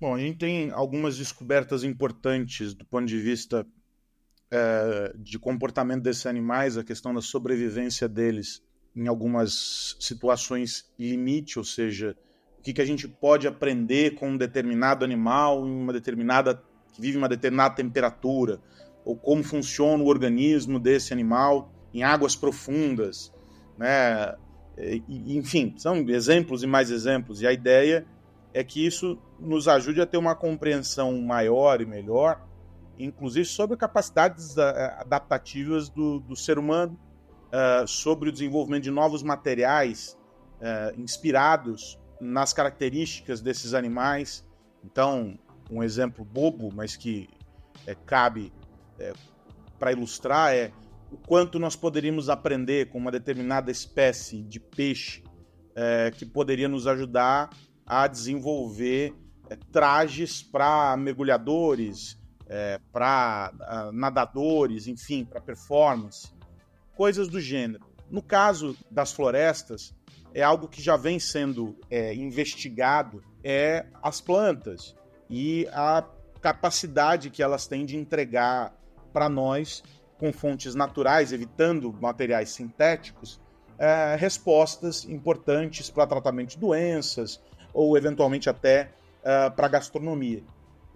Bom, 0.00 0.14
a 0.14 0.18
gente 0.18 0.38
tem 0.38 0.70
algumas 0.70 1.18
descobertas 1.18 1.82
importantes 1.82 2.72
do 2.72 2.84
ponto 2.84 3.06
de 3.06 3.18
vista 3.18 3.66
é, 4.48 5.12
de 5.18 5.40
comportamento 5.40 6.04
desses 6.04 6.24
animais, 6.24 6.78
a 6.78 6.84
questão 6.84 7.12
da 7.12 7.20
sobrevivência 7.20 8.08
deles 8.08 8.62
em 8.96 9.06
algumas 9.06 9.96
situações 10.00 10.90
limite, 10.98 11.58
ou 11.58 11.64
seja, 11.64 12.16
o 12.58 12.62
que, 12.62 12.72
que 12.72 12.80
a 12.80 12.86
gente 12.86 13.06
pode 13.06 13.46
aprender 13.46 14.14
com 14.14 14.30
um 14.30 14.36
determinado 14.36 15.04
animal 15.04 15.66
em 15.66 15.70
uma 15.70 15.92
determinada 15.92 16.62
que 16.92 17.00
vive 17.00 17.18
uma 17.18 17.28
determinada 17.28 17.74
temperatura, 17.74 18.58
ou 19.04 19.14
como 19.14 19.44
funciona 19.44 20.02
o 20.02 20.06
organismo 20.06 20.80
desse 20.80 21.12
animal 21.12 21.70
em 21.92 22.02
águas 22.02 22.34
profundas, 22.34 23.32
né? 23.76 24.34
Enfim, 25.08 25.74
são 25.76 25.96
exemplos 26.08 26.62
e 26.62 26.66
mais 26.66 26.90
exemplos. 26.90 27.40
E 27.40 27.46
a 27.46 27.52
ideia 27.52 28.06
é 28.52 28.64
que 28.64 28.84
isso 28.84 29.18
nos 29.38 29.68
ajude 29.68 30.00
a 30.00 30.06
ter 30.06 30.16
uma 30.16 30.34
compreensão 30.34 31.18
maior 31.22 31.80
e 31.80 31.86
melhor, 31.86 32.46
inclusive 32.98 33.44
sobre 33.44 33.76
capacidades 33.76 34.58
adaptativas 34.58 35.88
do, 35.88 36.20
do 36.20 36.34
ser 36.34 36.58
humano 36.58 36.98
uh, 37.46 37.86
sobre 37.86 38.28
o 38.28 38.32
desenvolvimento 38.32 38.84
de 38.84 38.90
novos 38.90 39.22
materiais 39.22 40.16
uh, 40.60 41.00
inspirados 41.00 41.98
nas 42.20 42.52
características 42.52 43.40
desses 43.40 43.74
animais. 43.74 44.44
Então, 44.84 45.38
um 45.70 45.82
exemplo 45.82 46.24
bobo, 46.24 46.72
mas 46.72 46.96
que 46.96 47.28
é, 47.86 47.94
cabe 47.94 48.52
é, 48.98 49.12
para 49.78 49.92
ilustrar 49.92 50.54
é 50.54 50.72
o 51.10 51.16
quanto 51.16 51.58
nós 51.58 51.76
poderíamos 51.76 52.28
aprender 52.28 52.88
com 52.88 52.98
uma 52.98 53.10
determinada 53.10 53.70
espécie 53.70 54.42
de 54.42 54.58
peixe 54.58 55.22
é, 55.74 56.10
que 56.10 56.24
poderia 56.24 56.68
nos 56.68 56.86
ajudar 56.86 57.50
a 57.84 58.06
desenvolver 58.06 59.14
trajes 59.70 60.42
para 60.42 60.96
mergulhadores, 60.96 62.18
para 62.92 63.52
uh, 63.54 63.92
nadadores, 63.92 64.86
enfim, 64.88 65.24
para 65.24 65.40
performance 65.40 66.35
coisas 66.96 67.28
do 67.28 67.40
gênero. 67.40 67.84
No 68.10 68.22
caso 68.22 68.76
das 68.90 69.12
florestas, 69.12 69.94
é 70.34 70.42
algo 70.42 70.68
que 70.68 70.82
já 70.82 70.96
vem 70.96 71.20
sendo 71.20 71.76
é, 71.90 72.14
investigado, 72.14 73.22
é 73.44 73.86
as 74.02 74.20
plantas 74.20 74.96
e 75.30 75.68
a 75.72 76.04
capacidade 76.40 77.30
que 77.30 77.42
elas 77.42 77.66
têm 77.66 77.84
de 77.86 77.96
entregar 77.96 78.74
para 79.12 79.28
nós, 79.28 79.82
com 80.18 80.32
fontes 80.32 80.74
naturais, 80.74 81.32
evitando 81.32 81.92
materiais 82.00 82.50
sintéticos, 82.50 83.40
é, 83.78 84.16
respostas 84.18 85.04
importantes 85.04 85.90
para 85.90 86.06
tratamento 86.06 86.50
de 86.50 86.58
doenças 86.58 87.40
ou 87.76 87.96
eventualmente 87.96 88.48
até 88.48 88.90
uh, 89.20 89.50
para 89.54 89.68
gastronomia. 89.68 90.42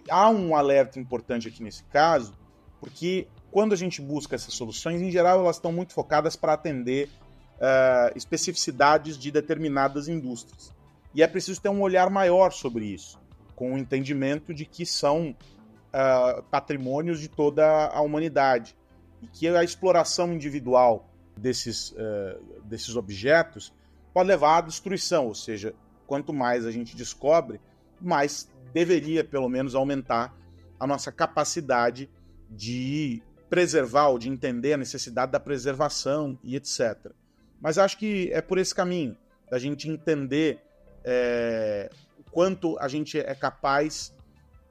Há 0.09 0.29
um 0.29 0.55
alerta 0.55 0.99
importante 0.99 1.47
aqui 1.47 1.61
nesse 1.61 1.83
caso, 1.83 2.33
porque 2.79 3.27
quando 3.51 3.73
a 3.73 3.75
gente 3.75 4.01
busca 4.01 4.35
essas 4.35 4.53
soluções, 4.53 5.01
em 5.01 5.11
geral 5.11 5.39
elas 5.39 5.57
estão 5.57 5.71
muito 5.71 5.93
focadas 5.93 6.35
para 6.35 6.53
atender 6.53 7.09
uh, 7.57 8.15
especificidades 8.15 9.17
de 9.17 9.29
determinadas 9.31 10.07
indústrias. 10.07 10.73
E 11.13 11.21
é 11.21 11.27
preciso 11.27 11.61
ter 11.61 11.69
um 11.69 11.81
olhar 11.81 12.09
maior 12.09 12.51
sobre 12.51 12.85
isso, 12.85 13.19
com 13.55 13.73
o 13.73 13.77
entendimento 13.77 14.53
de 14.53 14.65
que 14.65 14.85
são 14.85 15.31
uh, 15.31 16.41
patrimônios 16.43 17.19
de 17.19 17.27
toda 17.27 17.87
a 17.87 18.01
humanidade 18.01 18.75
e 19.21 19.27
que 19.27 19.47
a 19.47 19.63
exploração 19.63 20.33
individual 20.33 21.09
desses, 21.35 21.91
uh, 21.91 22.61
desses 22.63 22.95
objetos 22.95 23.73
pode 24.13 24.27
levar 24.27 24.57
à 24.57 24.61
destruição, 24.61 25.27
ou 25.27 25.35
seja, 25.35 25.73
quanto 26.07 26.33
mais 26.33 26.65
a 26.65 26.71
gente 26.71 26.95
descobre, 26.95 27.59
mais 27.99 28.49
deveria, 28.73 29.23
pelo 29.23 29.49
menos, 29.49 29.75
aumentar 29.75 30.35
a 30.79 30.87
nossa 30.87 31.11
capacidade 31.11 32.09
de 32.49 33.21
preservar 33.51 34.07
ou 34.07 34.17
de 34.17 34.29
entender 34.29 34.71
a 34.73 34.77
necessidade 34.77 35.33
da 35.33 35.39
preservação 35.39 36.39
e 36.41 36.55
etc. 36.55 37.11
Mas 37.59 37.77
acho 37.77 37.97
que 37.97 38.31
é 38.31 38.41
por 38.41 38.57
esse 38.57 38.73
caminho, 38.73 39.17
da 39.49 39.59
gente 39.59 39.89
entender 39.89 40.61
é, 41.03 41.89
quanto 42.31 42.79
a 42.79 42.87
gente 42.87 43.19
é 43.19 43.35
capaz 43.35 44.15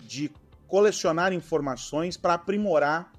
de 0.01 0.33
colecionar 0.67 1.31
informações 1.35 2.17
para 2.17 2.33
aprimorar 2.33 3.13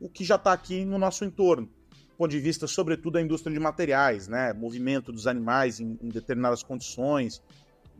o 0.00 0.08
que 0.08 0.24
já 0.24 0.34
está 0.34 0.52
aqui 0.52 0.84
no 0.84 0.98
nosso 0.98 1.24
entorno. 1.24 1.66
Do 1.66 2.16
ponto 2.18 2.30
de 2.32 2.40
vista, 2.40 2.66
sobretudo, 2.66 3.12
da 3.12 3.22
indústria 3.22 3.54
de 3.54 3.60
materiais, 3.60 4.26
né? 4.26 4.52
movimento 4.52 5.12
dos 5.12 5.28
animais 5.28 5.78
em, 5.78 5.96
em 6.02 6.08
determinadas 6.08 6.64
condições. 6.64 7.40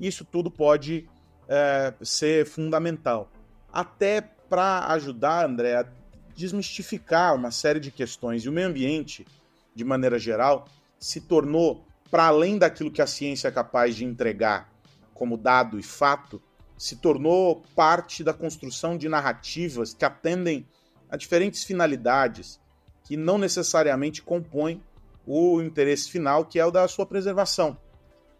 Isso 0.00 0.24
tudo 0.24 0.50
pode 0.50 1.08
é, 1.48 1.94
ser 2.02 2.44
fundamental. 2.44 3.30
Até 3.72 4.20
para 4.20 4.88
ajudar, 4.92 5.48
André, 5.48 5.76
a 5.76 5.86
desmistificar 6.34 7.34
uma 7.34 7.50
série 7.50 7.80
de 7.80 7.90
questões. 7.90 8.44
E 8.44 8.48
o 8.48 8.52
meio 8.52 8.68
ambiente, 8.68 9.26
de 9.74 9.84
maneira 9.84 10.18
geral, 10.18 10.66
se 10.98 11.20
tornou, 11.20 11.84
para 12.10 12.26
além 12.26 12.58
daquilo 12.58 12.90
que 12.90 13.02
a 13.02 13.06
ciência 13.06 13.48
é 13.48 13.50
capaz 13.50 13.96
de 13.96 14.04
entregar 14.04 14.72
como 15.12 15.36
dado 15.36 15.78
e 15.78 15.82
fato, 15.82 16.42
se 16.76 16.96
tornou 16.96 17.62
parte 17.74 18.24
da 18.24 18.32
construção 18.32 18.98
de 18.98 19.08
narrativas 19.08 19.94
que 19.94 20.04
atendem 20.04 20.66
a 21.08 21.16
diferentes 21.16 21.62
finalidades 21.62 22.60
que 23.04 23.16
não 23.16 23.38
necessariamente 23.38 24.22
compõem 24.22 24.82
o 25.26 25.62
interesse 25.62 26.10
final, 26.10 26.44
que 26.44 26.58
é 26.58 26.66
o 26.66 26.70
da 26.70 26.86
sua 26.88 27.06
preservação. 27.06 27.78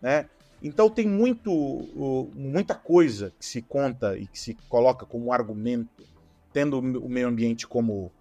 Né? 0.00 0.28
Então 0.62 0.90
tem 0.90 1.06
muito, 1.06 1.50
muita 2.34 2.74
coisa 2.74 3.32
que 3.38 3.44
se 3.44 3.62
conta 3.62 4.16
e 4.16 4.26
que 4.26 4.38
se 4.38 4.54
coloca 4.68 5.06
como 5.06 5.32
argumento, 5.32 6.02
tendo 6.54 6.78
o 6.78 7.08
meio 7.08 7.26
ambiente 7.26 7.66
como, 7.66 8.12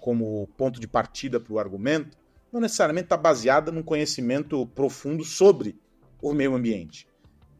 como 0.00 0.48
ponto 0.56 0.80
de 0.80 0.88
partida 0.88 1.38
para 1.38 1.52
o 1.52 1.58
argumento, 1.58 2.16
não 2.50 2.62
necessariamente 2.62 3.04
está 3.04 3.16
baseada 3.16 3.70
num 3.70 3.82
conhecimento 3.82 4.66
profundo 4.68 5.22
sobre 5.22 5.78
o 6.20 6.32
meio 6.32 6.54
ambiente. 6.54 7.06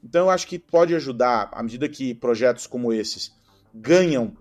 Então 0.03 0.23
eu 0.23 0.31
acho 0.31 0.47
que 0.47 0.59
pode 0.59 0.95
ajudar, 0.95 1.51
à 1.53 1.63
medida 1.63 1.87
que 1.91 2.15
projetos 2.15 2.67
como 2.67 2.91
esses 2.91 3.37
ganham 3.75 4.35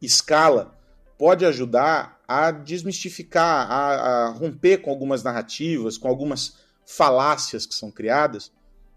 escala, 0.00 0.76
pode 1.16 1.46
ajudar 1.46 2.20
a 2.26 2.50
desmistificar, 2.50 3.70
a, 3.70 4.26
a 4.26 4.28
romper 4.30 4.78
com 4.78 4.90
algumas 4.90 5.22
narrativas, 5.22 5.96
com 5.96 6.08
algumas 6.08 6.58
falácias 6.84 7.64
que 7.64 7.76
são 7.76 7.92
criadas 7.92 8.50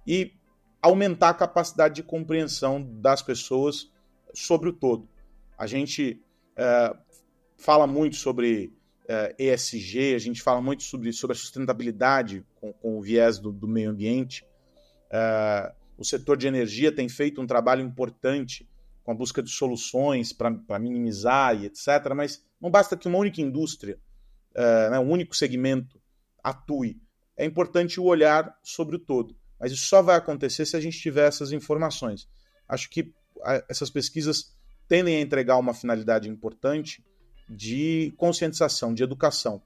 e 0.07 0.33
aumentar 0.81 1.29
a 1.29 1.33
capacidade 1.35 1.95
de 1.95 2.03
compreensão 2.03 2.81
das 2.81 3.21
pessoas 3.21 3.91
sobre 4.33 4.69
o 4.69 4.73
todo. 4.73 5.07
A 5.57 5.67
gente 5.67 6.21
é, 6.55 6.95
fala 7.57 7.87
muito 7.87 8.15
sobre 8.15 8.73
eh, 9.07 9.35
ESG, 9.37 10.15
a 10.15 10.19
gente 10.19 10.41
fala 10.41 10.59
muito 10.61 10.83
sobre, 10.83 11.13
sobre 11.13 11.35
a 11.35 11.39
sustentabilidade 11.39 12.43
com, 12.55 12.73
com 12.73 12.97
o 12.97 13.01
viés 13.01 13.37
do, 13.37 13.51
do 13.51 13.67
meio 13.67 13.91
ambiente. 13.91 14.43
Uh, 15.11 15.71
o 15.97 16.03
setor 16.03 16.35
de 16.35 16.47
energia 16.47 16.91
tem 16.91 17.07
feito 17.07 17.39
um 17.39 17.45
trabalho 17.45 17.81
importante 17.83 18.67
com 19.03 19.11
a 19.11 19.15
busca 19.15 19.43
de 19.43 19.51
soluções 19.51 20.33
para 20.33 20.79
minimizar 20.79 21.55
e 21.55 21.67
etc. 21.67 21.87
Mas 22.15 22.43
não 22.59 22.71
basta 22.71 22.97
que 22.97 23.07
uma 23.07 23.19
única 23.19 23.39
indústria, 23.39 23.99
né, 24.89 24.99
um 24.99 25.11
único 25.11 25.35
segmento 25.35 26.01
atue. 26.43 26.99
É 27.37 27.45
importante 27.45 27.99
o 27.99 28.05
olhar 28.05 28.57
sobre 28.63 28.95
o 28.95 28.99
todo. 28.99 29.37
Mas 29.59 29.71
isso 29.71 29.85
só 29.85 30.01
vai 30.01 30.15
acontecer 30.15 30.65
se 30.65 30.75
a 30.75 30.79
gente 30.79 30.99
tiver 30.99 31.27
essas 31.27 31.51
informações. 31.51 32.27
Acho 32.67 32.89
que 32.89 33.13
essas 33.69 33.91
pesquisas 33.91 34.54
tendem 34.87 35.17
a 35.17 35.21
entregar 35.21 35.57
uma 35.57 35.73
finalidade 35.73 36.29
importante 36.29 37.03
de 37.49 38.13
conscientização, 38.17 38.93
de 38.93 39.03
educação. 39.03 39.61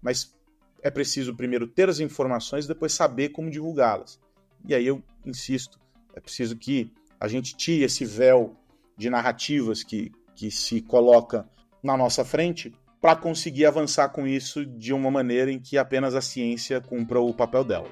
Mas 0.00 0.34
é 0.82 0.90
preciso 0.90 1.34
primeiro 1.34 1.66
ter 1.66 1.88
as 1.88 2.00
informações 2.00 2.64
e 2.64 2.68
depois 2.68 2.92
saber 2.92 3.30
como 3.30 3.50
divulgá-las. 3.50 4.20
E 4.66 4.74
aí 4.74 4.86
eu 4.86 5.02
insisto, 5.24 5.78
é 6.14 6.20
preciso 6.20 6.56
que 6.56 6.92
a 7.18 7.28
gente 7.28 7.56
tire 7.56 7.84
esse 7.84 8.04
véu 8.04 8.56
de 8.96 9.10
narrativas 9.10 9.82
que, 9.82 10.12
que 10.34 10.50
se 10.50 10.80
coloca 10.80 11.48
na 11.82 11.96
nossa 11.96 12.24
frente 12.24 12.74
para 13.00 13.16
conseguir 13.16 13.66
avançar 13.66 14.08
com 14.08 14.26
isso 14.26 14.64
de 14.64 14.92
uma 14.92 15.10
maneira 15.10 15.50
em 15.50 15.58
que 15.58 15.78
apenas 15.78 16.14
a 16.14 16.20
ciência 16.20 16.80
cumpra 16.80 17.20
o 17.20 17.32
papel 17.32 17.64
dela. 17.64 17.88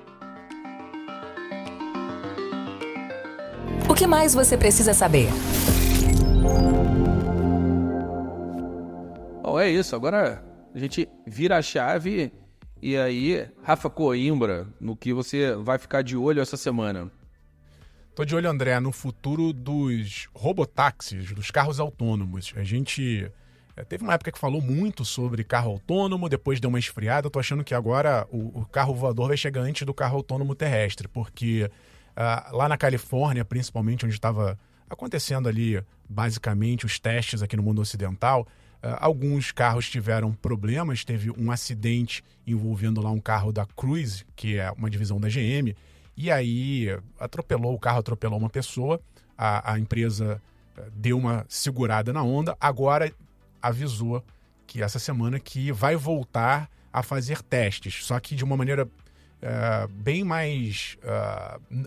O 3.88 3.94
que 3.94 4.06
mais 4.06 4.34
você 4.34 4.56
precisa 4.56 4.94
saber? 4.94 5.28
É 9.59 9.71
isso. 9.71 9.95
Agora 9.95 10.45
a 10.75 10.79
gente 10.79 11.09
vira 11.27 11.59
a 11.59 11.62
chave 11.62 12.33
e 12.83 12.99
aí, 12.99 13.49
Rafa 13.62 13.88
Coimbra, 13.88 14.67
no 14.79 14.95
que 14.95 15.12
você 15.14 15.55
vai 15.55 15.79
ficar 15.79 16.03
de 16.03 16.17
olho 16.17 16.43
essa 16.43 16.57
semana? 16.57 17.11
Tô 18.14 18.25
de 18.25 18.37
olho, 18.37 18.49
André, 18.49 18.79
no 18.79 18.93
futuro 18.93 19.53
dos 19.53 20.29
robotáxis, 20.35 21.33
dos 21.33 21.51
carros 21.51 21.81
autônomos. 21.81 22.53
A 22.55 22.62
gente 22.62 23.33
é, 23.77 23.83
teve 23.85 24.05
uma 24.05 24.12
época 24.12 24.31
que 24.31 24.38
falou 24.38 24.61
muito 24.61 25.05
sobre 25.05 25.43
carro 25.43 25.73
autônomo, 25.73 26.29
depois 26.29 26.61
deu 26.61 26.69
uma 26.69 26.79
esfriada. 26.79 27.31
tô 27.31 27.38
achando 27.40 27.64
que 27.64 27.75
agora 27.75 28.27
o, 28.31 28.61
o, 28.61 28.67
carro 28.67 28.95
voador 28.95 29.29
vai 29.29 29.37
chegar 29.37 29.62
antes 29.62 29.87
do 29.87 29.95
carro 29.95 30.19
autônomo 30.19 30.55
terrestre, 30.55 31.09
porque 31.09 31.71
uh, 32.11 32.57
lá 32.57 32.69
na 32.69 32.77
Califórnia, 32.77 33.45
principalmente, 33.45 34.05
onde 34.05 34.14
estava 34.14 34.59
acontecendo 34.88 35.49
ali 35.49 35.83
basicamente 36.09 36.85
os 36.85 37.01
testes 37.01 37.43
aqui 37.43 37.57
no 37.57 37.62
mundo 37.62 37.81
ocidental, 37.81 38.47
alguns 38.99 39.51
carros 39.51 39.88
tiveram 39.88 40.33
problemas, 40.33 41.05
teve 41.05 41.31
um 41.31 41.51
acidente 41.51 42.23
envolvendo 42.47 43.01
lá 43.01 43.11
um 43.11 43.20
carro 43.20 43.53
da 43.53 43.64
Cruise, 43.64 44.25
que 44.37 44.59
é 44.59 44.70
uma 44.73 44.90
divisão 44.90 45.18
da 45.18 45.29
GM, 45.29 45.75
e 46.16 46.31
aí 46.31 46.88
atropelou 47.18 47.75
o 47.75 47.79
carro, 47.79 48.01
atropelou 48.01 48.38
uma 48.38 48.51
pessoa. 48.51 49.01
A, 49.37 49.73
a 49.73 49.79
empresa 49.79 50.40
uh, 50.77 50.83
deu 50.94 51.18
uma 51.18 51.44
segurada 51.49 52.12
na 52.12 52.23
onda, 52.23 52.57
agora 52.61 53.12
avisou 53.61 54.23
que 54.66 54.83
essa 54.83 54.99
semana 54.99 55.40
que 55.40 55.73
vai 55.73 55.97
voltar 55.97 56.70
a 56.92 57.03
fazer 57.03 57.42
testes, 57.42 58.05
só 58.05 58.20
que 58.20 58.37
de 58.37 58.44
uma 58.44 58.57
maneira 58.57 58.85
uh, 58.85 59.88
bem 59.88 60.23
mais 60.23 60.97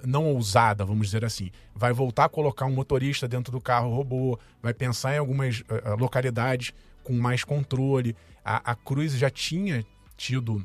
não 0.04 0.26
ousada, 0.26 0.84
vamos 0.84 1.08
dizer 1.08 1.24
assim. 1.24 1.52
Vai 1.74 1.94
voltar 1.94 2.26
a 2.26 2.30
colocar 2.30 2.66
um 2.66 2.74
motorista 2.74 3.28
dentro 3.28 3.52
do 3.52 3.62
carro 3.62 3.96
robô, 3.96 4.38
vai 4.62 4.74
pensar 4.74 5.16
em 5.16 5.20
algumas 5.20 5.64
localidades 5.98 6.74
com 7.08 7.14
mais 7.14 7.46
controle. 7.46 8.14
A, 8.44 8.72
a 8.72 8.76
Cruz 8.76 9.14
já 9.14 9.30
tinha 9.30 9.86
tido 10.18 10.62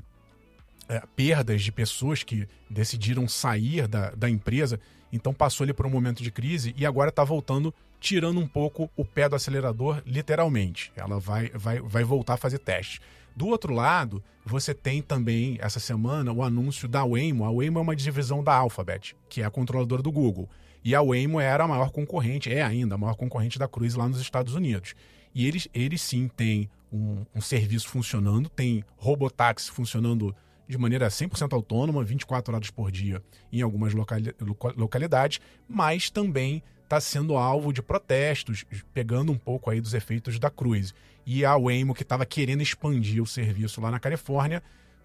perdas 1.14 1.62
de 1.62 1.70
pessoas 1.70 2.24
que 2.24 2.48
decidiram 2.68 3.28
sair 3.28 3.86
da, 3.86 4.10
da 4.10 4.28
empresa, 4.28 4.80
então 5.12 5.32
passou 5.32 5.64
ali 5.64 5.72
por 5.72 5.86
um 5.86 5.90
momento 5.90 6.20
de 6.20 6.30
crise 6.32 6.74
e 6.76 6.84
agora 6.84 7.10
está 7.10 7.22
voltando, 7.22 7.72
tirando 8.00 8.40
um 8.40 8.46
pouco 8.46 8.90
o 8.96 9.04
pé 9.04 9.28
do 9.28 9.36
acelerador, 9.36 10.02
literalmente. 10.04 10.92
Ela 10.96 11.20
vai, 11.20 11.50
vai, 11.54 11.80
vai 11.80 12.02
voltar 12.02 12.34
a 12.34 12.38
fazer 12.38 12.58
testes. 12.58 13.00
Do 13.36 13.46
outro 13.46 13.72
lado, 13.72 14.22
você 14.44 14.74
tem 14.74 15.00
também 15.00 15.56
essa 15.60 15.78
semana 15.78 16.32
o 16.32 16.42
anúncio 16.42 16.88
da 16.88 17.04
Waymo. 17.04 17.44
A 17.44 17.52
Waymo 17.52 17.78
é 17.78 17.82
uma 17.82 17.96
divisão 17.96 18.42
da 18.42 18.54
Alphabet, 18.54 19.16
que 19.28 19.40
é 19.42 19.44
a 19.44 19.50
controladora 19.50 20.02
do 20.02 20.10
Google. 20.10 20.48
E 20.84 20.94
a 20.94 21.00
Waymo 21.00 21.38
era 21.38 21.64
a 21.64 21.68
maior 21.68 21.90
concorrente, 21.90 22.52
é 22.52 22.60
ainda 22.60 22.96
a 22.96 22.98
maior 22.98 23.14
concorrente 23.14 23.58
da 23.58 23.68
Cruise 23.68 23.96
lá 23.96 24.08
nos 24.08 24.20
Estados 24.20 24.54
Unidos. 24.54 24.94
E 25.34 25.46
eles, 25.46 25.68
eles 25.72 26.02
sim 26.02 26.28
têm 26.28 26.68
um, 26.92 27.24
um 27.34 27.40
serviço 27.40 27.88
funcionando, 27.88 28.48
tem 28.48 28.84
robotáxi 28.96 29.70
funcionando 29.70 30.34
de 30.68 30.78
maneira 30.78 31.08
100% 31.08 31.52
autônoma, 31.52 32.04
24 32.04 32.54
horas 32.54 32.70
por 32.70 32.90
dia 32.90 33.22
em 33.52 33.62
algumas 33.62 33.92
locali 33.92 34.34
localidades, 34.76 35.40
mas 35.68 36.10
também 36.10 36.62
está 36.82 37.00
sendo 37.00 37.36
alvo 37.36 37.72
de 37.72 37.82
protestos, 37.82 38.64
pegando 38.92 39.32
um 39.32 39.38
pouco 39.38 39.70
aí 39.70 39.80
dos 39.80 39.94
efeitos 39.94 40.38
da 40.38 40.50
Cruise. 40.50 40.92
E 41.24 41.44
a 41.44 41.56
Waymo, 41.56 41.94
que 41.94 42.02
estava 42.02 42.26
querendo 42.26 42.62
expandir 42.62 43.22
o 43.22 43.26
serviço 43.26 43.80
lá 43.80 43.90
na 43.90 43.98
Califórnia, 43.98 44.62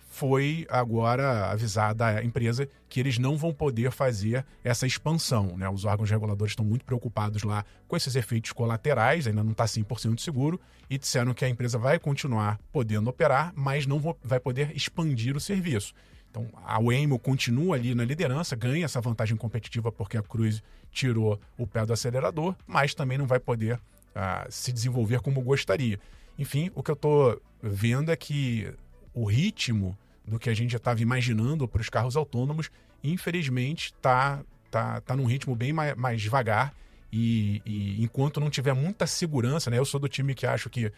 foi 0.08 0.66
agora 0.70 1.52
avisada 1.52 2.08
a 2.08 2.24
empresa 2.24 2.68
que 2.90 3.00
eles 3.00 3.18
não 3.18 3.38
vão 3.38 3.54
poder 3.54 3.92
fazer 3.92 4.46
essa 4.64 4.88
expansão. 4.88 5.58
Né? 5.58 5.70
Os 5.70 5.86
órgãos 5.86 6.10
reguladores 6.10 6.54
estão 6.54 6.66
muito 6.66 6.86
preocupados 6.86 7.44
lá 7.44 7.66
com 7.88 7.96
esses 7.96 8.16
efeitos 8.16 8.52
colaterais, 8.54 9.28
ainda 9.28 9.44
não 9.44 9.52
está 9.52 9.66
100% 9.66 10.20
seguro, 10.20 10.60
e 10.90 10.98
disseram 10.98 11.34
que 11.34 11.44
a 11.44 11.50
empresa 11.50 11.78
vai 11.78 12.00
continuar 12.00 12.58
podendo 12.72 13.10
operar, 13.10 13.52
mas 13.56 13.86
não 13.86 14.16
vai 14.24 14.40
poder 14.40 14.76
expandir 14.76 15.36
o 15.36 15.40
serviço. 15.40 15.94
Então, 16.30 16.48
a 16.66 16.80
Waymo 16.80 17.20
continua 17.20 17.76
ali 17.76 17.94
na 17.96 18.06
liderança, 18.06 18.56
ganha 18.56 18.86
essa 18.86 19.02
vantagem 19.02 19.36
competitiva 19.36 19.92
porque 19.92 20.18
a 20.18 20.24
Cruise 20.24 20.62
tirou 20.92 21.40
o 21.58 21.68
pé 21.68 21.86
do 21.86 21.94
acelerador, 21.94 22.56
mas 22.66 22.94
também 22.94 23.18
não 23.18 23.26
vai 23.26 23.40
poder 23.40 23.76
uh, 23.76 24.46
se 24.50 24.72
desenvolver 24.72 25.20
como 25.20 25.42
gostaria. 25.42 26.00
Enfim, 26.38 26.72
o 26.76 26.84
que 26.84 26.92
eu 26.92 26.96
estou 26.96 27.42
vendo 27.62 28.12
é 28.12 28.16
que 28.16 28.72
o 29.18 29.26
ritmo 29.26 29.98
do 30.24 30.38
que 30.38 30.50
a 30.50 30.54
gente 30.54 30.72
já 30.72 30.78
estava 30.78 31.02
imaginando 31.02 31.68
para 31.68 31.82
os 31.82 31.90
carros 31.90 32.16
autônomos, 32.16 32.70
infelizmente 33.04 33.88
está 33.88 34.44
tá, 34.70 35.02
tá 35.02 35.16
num 35.16 35.26
ritmo 35.26 35.56
bem 35.56 35.74
mais, 35.74 35.96
mais 35.96 36.22
devagar. 36.22 36.72
E, 37.12 37.62
e, 37.66 38.04
enquanto 38.04 38.40
não 38.40 38.50
tiver 38.50 38.74
muita 38.74 39.08
segurança, 39.08 39.72
né? 39.72 39.80
Eu 39.80 39.86
sou 39.86 40.00
do 40.00 40.08
time 40.08 40.36
que 40.36 40.46
acho 40.46 40.70
que 40.70 40.92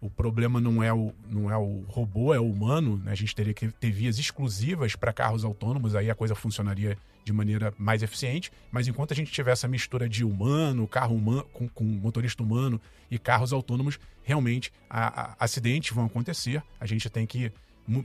o 0.00 0.08
problema 0.08 0.60
não 0.60 0.80
é 0.82 0.92
o, 0.92 1.12
não 1.28 1.50
é 1.50 1.56
o 1.56 1.84
robô, 1.88 2.32
é 2.32 2.38
o 2.38 2.48
humano. 2.48 2.98
Né? 3.02 3.10
A 3.10 3.14
gente 3.16 3.34
teria 3.34 3.54
que 3.54 3.68
ter 3.68 3.90
vias 3.90 4.18
exclusivas 4.18 4.94
para 4.94 5.12
carros 5.12 5.44
autônomos, 5.44 5.96
aí 5.96 6.08
a 6.08 6.14
coisa 6.14 6.34
funcionaria 6.36 6.96
de 7.26 7.32
maneira 7.32 7.74
mais 7.76 8.04
eficiente. 8.04 8.52
Mas 8.70 8.86
enquanto 8.86 9.12
a 9.12 9.16
gente 9.16 9.32
tiver 9.32 9.50
essa 9.50 9.66
mistura 9.66 10.08
de 10.08 10.24
humano, 10.24 10.86
carro 10.86 11.16
humano, 11.16 11.44
com, 11.52 11.68
com 11.68 11.82
motorista 11.82 12.40
humano 12.40 12.80
e 13.10 13.18
carros 13.18 13.52
autônomos, 13.52 13.98
realmente 14.22 14.72
a, 14.88 15.32
a, 15.32 15.36
acidentes 15.40 15.90
vão 15.90 16.06
acontecer. 16.06 16.62
A 16.78 16.86
gente 16.86 17.10
tem 17.10 17.26
que 17.26 17.52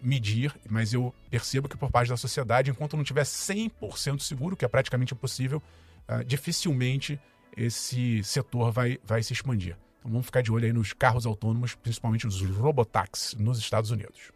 medir, 0.04 0.54
mas 0.68 0.92
eu 0.92 1.14
percebo 1.30 1.70
que 1.70 1.78
por 1.78 1.92
parte 1.92 2.10
da 2.10 2.18
sociedade, 2.18 2.72
enquanto 2.72 2.98
não 2.98 3.04
tiver 3.04 3.24
100% 3.24 4.20
seguro, 4.20 4.58
que 4.58 4.66
é 4.66 4.68
praticamente 4.68 5.14
impossível, 5.14 5.62
uh, 6.10 6.24
dificilmente 6.26 7.20
esse 7.56 8.24
setor 8.24 8.72
vai, 8.72 9.00
vai 9.06 9.22
se 9.22 9.34
expandir. 9.34 9.78
Então 10.00 10.12
vamos 10.12 10.26
ficar 10.26 10.42
de 10.42 10.52
olho 10.52 10.66
aí 10.66 10.74
nos 10.74 10.94
carros 10.94 11.28
autônomos, 11.28 11.76
principalmente 11.76 12.26
os 12.26 12.42
robotaxis 12.42 13.36
nos 13.36 13.60
Estados 13.60 13.92
Unidos. 13.92 14.32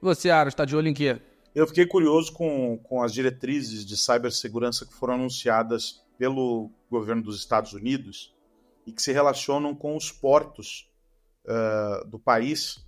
Você, 0.00 0.30
Aro, 0.30 0.48
está 0.48 0.64
de 0.64 0.76
olho 0.76 0.88
em 0.88 0.94
quê? 0.94 1.20
Eu 1.54 1.66
fiquei 1.66 1.86
curioso 1.86 2.32
com, 2.32 2.78
com 2.78 3.02
as 3.02 3.12
diretrizes 3.12 3.84
de 3.84 3.96
cibersegurança 3.96 4.86
que 4.86 4.94
foram 4.94 5.14
anunciadas 5.14 6.04
pelo 6.18 6.70
governo 6.90 7.22
dos 7.22 7.38
Estados 7.38 7.72
Unidos 7.72 8.34
e 8.86 8.92
que 8.92 9.02
se 9.02 9.12
relacionam 9.12 9.74
com 9.74 9.96
os 9.96 10.12
portos 10.12 10.88
uh, 11.44 12.06
do 12.08 12.18
país 12.18 12.84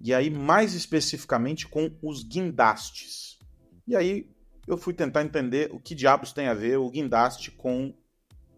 e 0.00 0.12
aí, 0.12 0.30
mais 0.30 0.74
especificamente, 0.74 1.66
com 1.66 1.90
os 2.02 2.22
guindastes. 2.22 3.38
E 3.86 3.96
aí, 3.96 4.28
eu 4.66 4.76
fui 4.76 4.92
tentar 4.92 5.22
entender 5.22 5.70
o 5.72 5.80
que 5.80 5.94
diabos 5.94 6.32
tem 6.32 6.48
a 6.48 6.54
ver 6.54 6.76
o 6.76 6.90
guindaste 6.90 7.50
com 7.50 7.94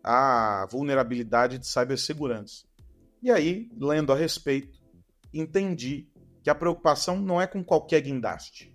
a 0.03 0.67
vulnerabilidade 0.71 1.59
de 1.59 1.67
cibersegurança. 1.67 2.65
E 3.23 3.31
aí, 3.31 3.71
lendo 3.79 4.13
a 4.13 4.17
respeito, 4.17 4.79
entendi 5.33 6.09
que 6.43 6.51
a 6.51 6.55
preocupação 6.55 7.21
não 7.21 7.41
é 7.41 7.47
com 7.47 7.63
qualquer 7.63 8.01
guindaste. 8.01 8.75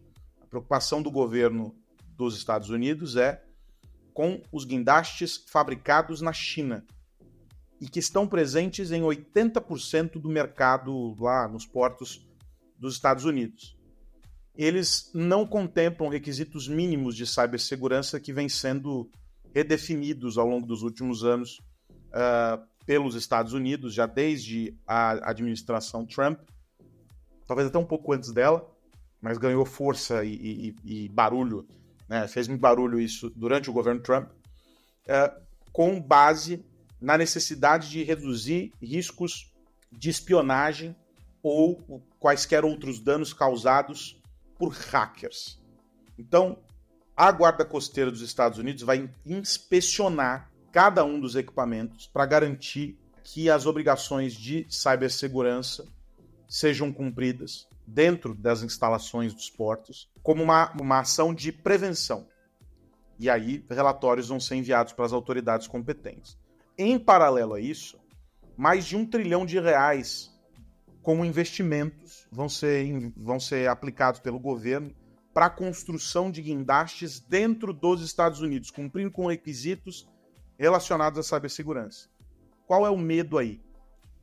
Preocupação 0.53 1.01
do 1.01 1.09
governo 1.09 1.75
dos 2.15 2.37
Estados 2.37 2.69
Unidos 2.69 3.15
é 3.15 3.43
com 4.13 4.39
os 4.51 4.65
guindastes 4.65 5.43
fabricados 5.47 6.21
na 6.21 6.31
China 6.31 6.85
e 7.81 7.89
que 7.89 7.97
estão 7.97 8.27
presentes 8.27 8.91
em 8.91 9.01
80% 9.01 10.21
do 10.21 10.29
mercado 10.29 11.15
lá 11.19 11.47
nos 11.47 11.65
portos 11.65 12.29
dos 12.77 12.93
Estados 12.93 13.25
Unidos. 13.25 13.75
Eles 14.53 15.09
não 15.11 15.43
contemplam 15.43 16.07
requisitos 16.07 16.67
mínimos 16.67 17.15
de 17.15 17.25
cibersegurança 17.25 18.19
que 18.19 18.31
vêm 18.31 18.47
sendo 18.47 19.09
redefinidos 19.55 20.37
ao 20.37 20.47
longo 20.47 20.67
dos 20.67 20.83
últimos 20.83 21.23
anos 21.23 21.57
uh, 22.09 22.63
pelos 22.85 23.15
Estados 23.15 23.53
Unidos, 23.53 23.91
já 23.91 24.05
desde 24.05 24.77
a 24.85 25.31
administração 25.31 26.05
Trump, 26.05 26.41
talvez 27.47 27.69
até 27.69 27.79
um 27.79 27.85
pouco 27.85 28.13
antes 28.13 28.31
dela, 28.31 28.71
mas 29.23 29.37
ganhou 29.37 29.65
força 29.65 30.25
e, 30.25 30.75
e, 30.85 31.05
e 31.05 31.09
barulho, 31.09 31.65
né? 32.09 32.27
fez 32.27 32.45
muito 32.45 32.59
barulho 32.59 32.99
isso 32.99 33.29
durante 33.29 33.69
o 33.69 33.73
governo 33.73 34.01
Trump, 34.01 34.27
uh, 34.27 35.41
com 35.71 35.97
base 35.97 36.63
na 36.99 37.17
necessidade 37.17 37.89
de 37.89 38.03
reduzir 38.03 38.73
riscos 38.81 39.49
de 39.89 40.09
espionagem 40.09 40.93
ou 41.41 42.03
quaisquer 42.19 42.65
outros 42.65 42.99
danos 42.99 43.33
causados 43.33 44.21
por 44.57 44.73
hackers. 44.73 45.57
Então, 46.19 46.59
a 47.15 47.31
Guarda 47.31 47.63
Costeira 47.63 48.11
dos 48.11 48.21
Estados 48.21 48.59
Unidos 48.59 48.83
vai 48.83 49.09
inspecionar 49.25 50.51
cada 50.69 51.05
um 51.05 51.17
dos 51.17 51.35
equipamentos 51.35 52.07
para 52.07 52.25
garantir 52.25 52.97
que 53.23 53.49
as 53.49 53.65
obrigações 53.65 54.33
de 54.33 54.65
cibersegurança 54.69 55.85
sejam 56.45 56.91
cumpridas 56.91 57.67
dentro 57.93 58.33
das 58.33 58.63
instalações 58.63 59.33
dos 59.33 59.49
portos, 59.49 60.09
como 60.23 60.41
uma, 60.41 60.71
uma 60.79 60.99
ação 60.99 61.33
de 61.33 61.51
prevenção. 61.51 62.27
E 63.19 63.29
aí, 63.29 63.63
relatórios 63.69 64.29
vão 64.29 64.39
ser 64.39 64.55
enviados 64.55 64.93
para 64.93 65.05
as 65.05 65.13
autoridades 65.13 65.67
competentes. 65.67 66.37
Em 66.75 66.97
paralelo 66.97 67.53
a 67.53 67.59
isso, 67.59 67.99
mais 68.57 68.85
de 68.85 68.95
um 68.95 69.05
trilhão 69.05 69.45
de 69.45 69.59
reais 69.59 70.31
como 71.03 71.23
investimentos 71.23 72.25
vão 72.31 72.49
ser, 72.49 73.11
vão 73.15 73.39
ser 73.39 73.69
aplicados 73.69 74.19
pelo 74.19 74.39
governo 74.39 74.91
para 75.33 75.47
a 75.47 75.51
construção 75.51 76.31
de 76.31 76.41
guindastes 76.41 77.19
dentro 77.19 77.73
dos 77.73 78.01
Estados 78.01 78.39
Unidos, 78.39 78.71
cumprindo 78.71 79.11
com 79.11 79.27
requisitos 79.27 80.09
relacionados 80.57 81.19
à 81.19 81.23
cibersegurança. 81.23 82.09
Qual 82.65 82.87
é 82.87 82.89
o 82.89 82.97
medo 82.97 83.37
aí? 83.37 83.61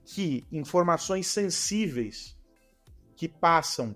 Que 0.05 0.45
informações 0.51 1.27
sensíveis 1.27 2.37
que 3.21 3.29
passam 3.29 3.95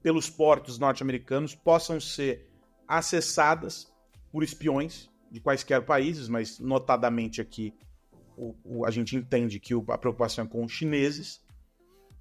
pelos 0.00 0.30
portos 0.30 0.78
norte-americanos 0.78 1.56
possam 1.56 1.98
ser 1.98 2.48
acessadas 2.86 3.92
por 4.30 4.44
espiões 4.44 5.10
de 5.28 5.40
quaisquer 5.40 5.84
países, 5.84 6.28
mas 6.28 6.60
notadamente 6.60 7.40
aqui 7.40 7.74
o, 8.36 8.54
o, 8.64 8.86
a 8.86 8.92
gente 8.92 9.16
entende 9.16 9.58
que 9.58 9.74
o, 9.74 9.84
a 9.88 9.98
preocupação 9.98 10.44
é 10.44 10.46
com 10.46 10.64
os 10.64 10.70
chineses. 10.70 11.44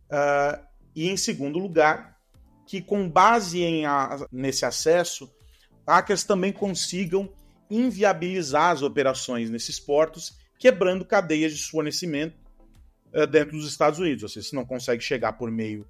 Uh, 0.09 0.59
e, 0.95 1.07
em 1.07 1.15
segundo 1.15 1.59
lugar, 1.59 2.19
que 2.65 2.81
com 2.81 3.07
base 3.07 3.61
em 3.61 3.85
a, 3.85 4.27
nesse 4.31 4.65
acesso, 4.65 5.31
hackers 5.87 6.23
também 6.23 6.51
consigam 6.51 7.31
inviabilizar 7.69 8.71
as 8.71 8.81
operações 8.81 9.51
nesses 9.51 9.79
portos, 9.79 10.35
quebrando 10.57 11.05
cadeias 11.05 11.55
de 11.55 11.63
fornecimento 11.69 12.42
dentro 13.27 13.57
dos 13.57 13.67
Estados 13.67 13.99
Unidos. 13.99 14.23
Ou 14.23 14.29
seja, 14.29 14.47
se 14.49 14.55
não 14.55 14.65
consegue 14.65 15.03
chegar 15.03 15.33
por 15.33 15.51
meio 15.51 15.87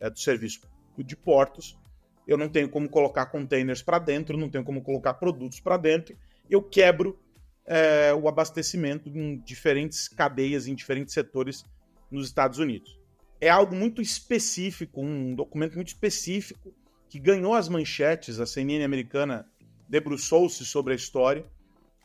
uh, 0.00 0.10
do 0.10 0.18
serviço 0.18 0.60
de 0.98 1.16
portos, 1.16 1.78
eu 2.26 2.36
não 2.36 2.48
tenho 2.48 2.68
como 2.68 2.88
colocar 2.88 3.26
containers 3.26 3.82
para 3.82 3.98
dentro, 3.98 4.36
não 4.36 4.48
tenho 4.48 4.64
como 4.64 4.82
colocar 4.82 5.14
produtos 5.14 5.60
para 5.60 5.76
dentro, 5.76 6.16
eu 6.48 6.62
quebro 6.62 7.18
é, 7.64 8.12
o 8.14 8.28
abastecimento 8.28 9.08
em 9.08 9.38
diferentes 9.38 10.08
cadeias, 10.08 10.66
em 10.66 10.74
diferentes 10.74 11.14
setores 11.14 11.64
nos 12.10 12.26
Estados 12.26 12.58
Unidos. 12.58 12.98
É 13.40 13.48
algo 13.48 13.74
muito 13.74 14.00
específico, 14.00 15.00
um 15.00 15.34
documento 15.34 15.74
muito 15.74 15.88
específico 15.88 16.72
que 17.08 17.18
ganhou 17.18 17.54
as 17.54 17.68
manchetes. 17.68 18.38
A 18.38 18.46
CNN 18.46 18.84
americana 18.84 19.46
debruçou-se 19.88 20.64
sobre 20.64 20.92
a 20.92 20.96
história, 20.96 21.44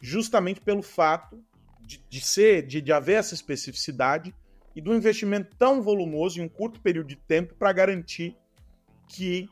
justamente 0.01 0.59
pelo 0.59 0.81
fato 0.81 1.43
de, 1.79 2.03
de 2.09 2.21
ser, 2.21 2.65
de, 2.65 2.81
de 2.81 2.91
haver 2.91 3.19
essa 3.19 3.33
especificidade 3.33 4.33
e 4.77 4.81
do 4.81 4.95
investimento 4.95 5.53
tão 5.57 5.81
volumoso 5.81 6.39
em 6.39 6.43
um 6.43 6.49
curto 6.49 6.79
período 6.79 7.07
de 7.07 7.17
tempo 7.17 7.53
para 7.55 7.73
garantir 7.73 8.37
que 9.09 9.49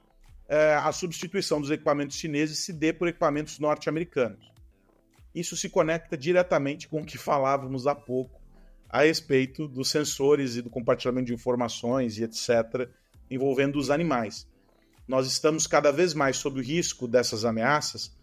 é, 0.47 0.75
a 0.75 0.91
substituição 0.93 1.59
dos 1.59 1.71
equipamentos 1.71 2.15
chineses 2.15 2.59
se 2.59 2.71
dê 2.71 2.93
por 2.93 3.07
equipamentos 3.07 3.59
norte-americanos 3.59 4.55
isso 5.35 5.57
se 5.57 5.69
conecta 5.69 6.17
diretamente 6.17 6.87
com 6.87 7.01
o 7.01 7.05
que 7.05 7.17
falávamos 7.17 7.85
há 7.85 7.93
pouco 7.93 8.41
a 8.89 9.03
respeito 9.03 9.67
dos 9.67 9.89
sensores 9.89 10.55
e 10.55 10.61
do 10.61 10.69
compartilhamento 10.69 11.27
de 11.27 11.33
informações 11.33 12.17
e 12.17 12.23
etc., 12.23 12.89
envolvendo 13.29 13.77
os 13.77 13.89
animais. 13.89 14.47
Nós 15.05 15.27
estamos 15.27 15.67
cada 15.67 15.91
vez 15.91 16.13
mais 16.13 16.37
sob 16.37 16.59
o 16.59 16.63
risco 16.63 17.05
dessas 17.05 17.43
ameaças, 17.43 18.15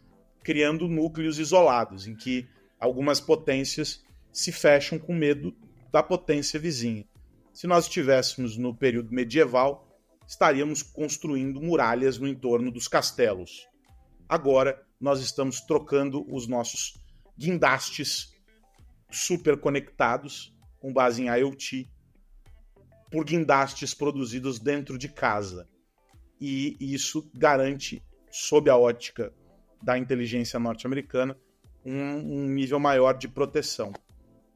criando 0.42 0.88
núcleos 0.88 1.38
isolados, 1.38 2.06
em 2.06 2.16
que 2.16 2.48
algumas 2.80 3.20
potências 3.20 4.02
se 4.32 4.50
fecham 4.50 4.98
com 4.98 5.14
medo 5.14 5.54
da 5.92 6.02
potência 6.02 6.58
vizinha. 6.58 7.06
Se 7.52 7.66
nós 7.66 7.84
estivéssemos 7.84 8.56
no 8.56 8.74
período 8.74 9.12
medieval, 9.12 9.86
estaríamos 10.26 10.82
construindo 10.82 11.60
muralhas 11.60 12.18
no 12.18 12.26
entorno 12.26 12.70
dos 12.70 12.88
castelos. 12.88 13.68
Agora, 14.26 14.82
nós 14.98 15.20
estamos 15.20 15.60
trocando 15.60 16.24
os 16.34 16.48
nossos 16.48 16.94
guindastes 17.36 18.32
super 19.10 19.60
conectados 19.60 20.56
com 20.80 20.92
base 20.92 21.22
em 21.22 21.26
IoT 21.26 21.90
por 23.10 23.24
guindastes 23.24 23.92
produzidos 23.92 24.58
dentro 24.58 24.96
de 24.96 25.08
casa. 25.08 25.68
e 26.40 26.76
isso 26.80 27.30
garante, 27.34 28.02
sob 28.28 28.68
a 28.68 28.76
ótica 28.76 29.32
da 29.80 29.96
inteligência 29.96 30.58
norte-americana, 30.58 31.36
um, 31.84 32.44
um, 32.44 32.48
nível 32.48 32.80
maior 32.80 33.12
de 33.12 33.28
proteção. 33.28 33.92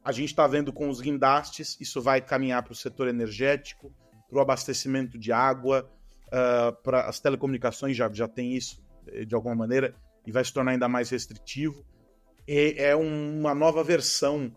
A 0.07 0.13
gente 0.13 0.29
está 0.29 0.47
vendo 0.47 0.73
com 0.73 0.89
os 0.89 1.01
guindastes, 1.01 1.77
isso 1.81 2.01
vai 2.01 2.21
caminhar 2.21 2.63
para 2.63 2.71
o 2.71 2.77
setor 2.77 3.09
energético, 3.09 3.93
para 4.29 4.39
o 4.39 4.41
abastecimento 4.41 5.19
de 5.19 5.33
água, 5.33 5.91
uh, 6.29 6.81
para 6.85 7.09
as 7.09 7.19
telecomunicações 7.19 7.97
já, 7.97 8.09
já 8.13 8.29
tem 8.29 8.55
isso 8.55 8.81
eh, 9.09 9.25
de 9.25 9.35
alguma 9.35 9.57
maneira 9.57 9.97
e 10.25 10.31
vai 10.31 10.45
se 10.45 10.53
tornar 10.53 10.71
ainda 10.71 10.89
mais 10.89 11.11
restritivo. 11.11 11.85
E 12.47 12.77
é 12.79 12.95
uma 12.95 13.53
nova 13.53 13.83
versão 13.83 14.55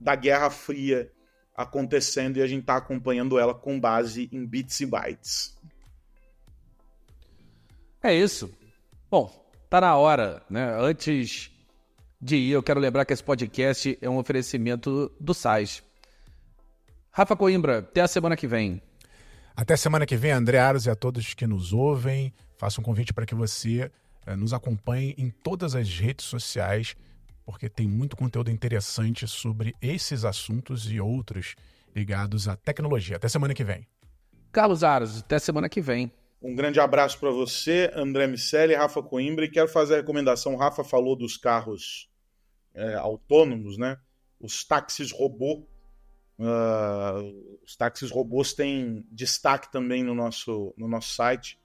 da 0.00 0.14
Guerra 0.14 0.48
Fria 0.48 1.12
acontecendo 1.54 2.38
e 2.38 2.42
a 2.42 2.46
gente 2.46 2.62
está 2.62 2.78
acompanhando 2.78 3.38
ela 3.38 3.52
com 3.52 3.78
base 3.78 4.30
em 4.32 4.46
bits 4.46 4.80
e 4.80 4.86
bytes. 4.86 5.60
É 8.02 8.14
isso. 8.14 8.50
Bom, 9.10 9.30
tá 9.68 9.78
na 9.78 9.94
hora, 9.94 10.42
né? 10.48 10.74
Antes 10.80 11.54
de 12.20 12.36
ir, 12.36 12.50
eu 12.52 12.62
quero 12.62 12.80
lembrar 12.80 13.04
que 13.04 13.12
esse 13.12 13.22
podcast 13.22 13.98
é 14.00 14.08
um 14.08 14.18
oferecimento 14.18 15.12
do 15.20 15.34
SAIS. 15.34 15.82
Rafa 17.10 17.36
Coimbra, 17.36 17.78
até 17.78 18.00
a 18.00 18.08
semana 18.08 18.36
que 18.36 18.46
vem. 18.46 18.82
Até 19.54 19.76
semana 19.76 20.04
que 20.04 20.16
vem, 20.16 20.32
André 20.32 20.58
Aros 20.58 20.86
e 20.86 20.90
a 20.90 20.94
todos 20.94 21.32
que 21.32 21.46
nos 21.46 21.72
ouvem. 21.72 22.32
Faço 22.58 22.80
um 22.80 22.84
convite 22.84 23.12
para 23.12 23.24
que 23.24 23.34
você 23.34 23.90
eh, 24.26 24.36
nos 24.36 24.52
acompanhe 24.52 25.14
em 25.16 25.30
todas 25.30 25.74
as 25.74 25.88
redes 25.98 26.26
sociais, 26.26 26.94
porque 27.44 27.68
tem 27.68 27.88
muito 27.88 28.16
conteúdo 28.16 28.50
interessante 28.50 29.26
sobre 29.26 29.74
esses 29.80 30.24
assuntos 30.24 30.90
e 30.90 31.00
outros 31.00 31.54
ligados 31.94 32.48
à 32.48 32.56
tecnologia. 32.56 33.16
Até 33.16 33.28
semana 33.28 33.54
que 33.54 33.64
vem. 33.64 33.86
Carlos 34.52 34.84
Aros, 34.84 35.20
até 35.20 35.38
semana 35.38 35.68
que 35.68 35.80
vem. 35.80 36.12
Um 36.40 36.54
grande 36.54 36.78
abraço 36.78 37.18
para 37.18 37.30
você, 37.30 37.90
André 37.94 38.26
Miceli, 38.26 38.74
Rafa 38.74 39.02
Coimbra, 39.02 39.44
e 39.44 39.50
quero 39.50 39.68
fazer 39.68 39.94
a 39.94 39.96
recomendação. 39.98 40.54
O 40.54 40.58
Rafa 40.58 40.84
falou 40.84 41.16
dos 41.16 41.36
carros 41.36 42.10
é, 42.74 42.94
autônomos, 42.94 43.78
né? 43.78 43.98
Os 44.38 44.64
táxis 44.64 45.10
robô 45.10 45.66
Uh, 46.38 47.58
os 47.64 47.76
táxis 47.76 48.10
robôs 48.10 48.52
têm 48.52 49.06
destaque 49.10 49.72
também 49.72 50.02
no 50.02 50.14
nosso, 50.14 50.74
no 50.76 50.86
nosso 50.86 51.14
site. 51.14 51.58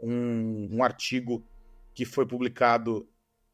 Um, 0.00 0.68
um 0.70 0.84
artigo 0.84 1.44
que 1.94 2.04
foi 2.04 2.26
publicado 2.26 3.08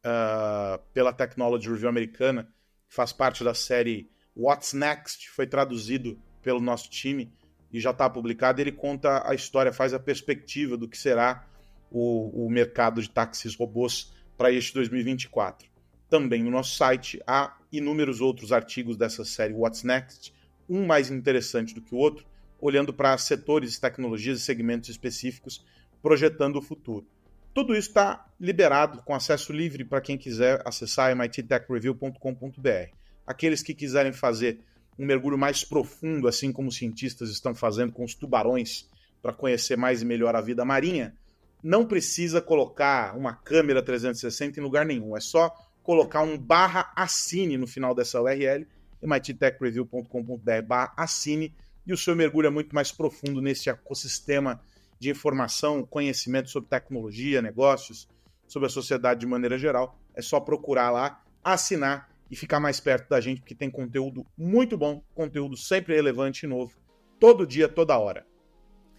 uh, 0.04 0.82
pela 0.92 1.12
Technology 1.12 1.68
Review 1.68 1.88
americana, 1.88 2.44
que 2.88 2.94
faz 2.94 3.12
parte 3.12 3.42
da 3.42 3.54
série 3.54 4.10
What's 4.36 4.72
Next, 4.72 5.30
foi 5.30 5.46
traduzido 5.46 6.20
pelo 6.42 6.60
nosso 6.60 6.90
time 6.90 7.32
e 7.72 7.80
já 7.80 7.90
está 7.90 8.08
publicado. 8.08 8.60
Ele 8.60 8.72
conta 8.72 9.28
a 9.28 9.34
história, 9.34 9.72
faz 9.72 9.94
a 9.94 9.98
perspectiva 9.98 10.76
do 10.76 10.88
que 10.88 10.98
será 10.98 11.46
o, 11.90 12.46
o 12.46 12.50
mercado 12.50 13.02
de 13.02 13.10
táxis 13.10 13.54
robôs 13.54 14.12
para 14.36 14.50
este 14.50 14.74
2024. 14.74 15.68
Também 16.08 16.42
no 16.42 16.50
nosso 16.50 16.76
site 16.76 17.20
há 17.26 17.56
inúmeros 17.70 18.20
outros 18.20 18.52
artigos 18.52 18.96
dessa 18.96 19.24
série 19.24 19.54
What's 19.54 19.82
Next 19.82 20.32
um 20.68 20.86
mais 20.86 21.10
interessante 21.10 21.74
do 21.74 21.82
que 21.82 21.94
o 21.94 21.98
outro, 21.98 22.24
olhando 22.60 22.92
para 22.92 23.18
setores, 23.18 23.78
tecnologias 23.78 24.38
e 24.38 24.42
segmentos 24.42 24.88
específicos, 24.88 25.64
projetando 26.00 26.56
o 26.56 26.62
futuro. 26.62 27.06
Tudo 27.52 27.74
isso 27.74 27.88
está 27.88 28.24
liberado 28.38 29.02
com 29.02 29.12
acesso 29.14 29.52
livre 29.52 29.84
para 29.84 30.00
quem 30.00 30.16
quiser 30.16 30.62
acessar 30.64 31.14
mittechreview.com.br. 31.16 32.94
Aqueles 33.26 33.62
que 33.62 33.74
quiserem 33.74 34.12
fazer 34.12 34.60
um 34.98 35.06
mergulho 35.06 35.38
mais 35.38 35.64
profundo, 35.64 36.28
assim 36.28 36.52
como 36.52 36.68
os 36.68 36.76
cientistas 36.76 37.30
estão 37.30 37.54
fazendo 37.54 37.92
com 37.92 38.04
os 38.04 38.14
tubarões, 38.14 38.88
para 39.22 39.32
conhecer 39.32 39.76
mais 39.76 40.02
e 40.02 40.04
melhor 40.04 40.34
a 40.34 40.40
vida 40.40 40.64
marinha, 40.64 41.14
não 41.62 41.86
precisa 41.86 42.40
colocar 42.40 43.16
uma 43.16 43.34
câmera 43.34 43.82
360 43.82 44.58
em 44.58 44.62
lugar 44.62 44.86
nenhum. 44.86 45.16
É 45.16 45.20
só 45.20 45.54
colocar 45.82 46.22
um 46.22 46.38
barra 46.38 46.92
assine 46.96 47.56
no 47.56 47.66
final 47.66 47.94
dessa 47.94 48.20
URL 48.20 48.66
mittechreview.com.br 49.02 50.92
assine 50.96 51.54
e 51.86 51.92
o 51.92 51.96
seu 51.96 52.14
mergulho 52.14 52.46
é 52.46 52.50
muito 52.50 52.74
mais 52.74 52.92
profundo 52.92 53.40
nesse 53.40 53.70
ecossistema 53.70 54.60
de 54.98 55.10
informação, 55.10 55.82
conhecimento 55.82 56.50
sobre 56.50 56.68
tecnologia, 56.68 57.40
negócios, 57.40 58.06
sobre 58.46 58.66
a 58.66 58.70
sociedade 58.70 59.20
de 59.20 59.26
maneira 59.26 59.58
geral. 59.58 59.98
É 60.14 60.20
só 60.20 60.38
procurar 60.38 60.90
lá, 60.90 61.22
assinar 61.42 62.09
e 62.30 62.36
ficar 62.36 62.60
mais 62.60 62.78
perto 62.78 63.08
da 63.08 63.20
gente, 63.20 63.40
porque 63.40 63.54
tem 63.54 63.70
conteúdo 63.70 64.24
muito 64.36 64.78
bom, 64.78 65.02
conteúdo 65.14 65.56
sempre 65.56 65.94
relevante 65.94 66.46
e 66.46 66.48
novo, 66.48 66.72
todo 67.18 67.46
dia, 67.46 67.68
toda 67.68 67.98
hora. 67.98 68.24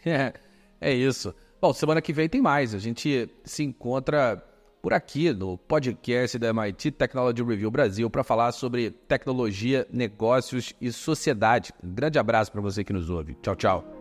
É, 0.06 0.34
é 0.80 0.94
isso. 0.94 1.34
Bom, 1.62 1.74
semana 1.74 2.02
que 2.02 2.12
vem 2.12 2.28
tem 2.28 2.42
mais. 2.42 2.74
A 2.74 2.80
gente 2.80 3.30
se 3.44 3.64
encontra 3.64 4.44
por 4.82 4.94
aqui 4.94 5.32
no 5.32 5.58
podcast 5.58 6.40
da 6.40 6.50
MIT 6.50 6.92
Technology 6.92 7.44
Review 7.44 7.70
Brasil 7.70 8.10
para 8.10 8.24
falar 8.24 8.52
sobre 8.52 8.90
tecnologia, 8.90 9.88
negócios 9.92 10.74
e 10.82 10.92
sociedade. 10.92 11.72
Um 11.84 11.94
grande 11.94 12.18
abraço 12.18 12.52
para 12.52 12.62
você 12.62 12.84
que 12.84 12.92
nos 12.92 13.10
ouve. 13.10 13.36
Tchau, 13.42 13.56
tchau. 13.56 14.01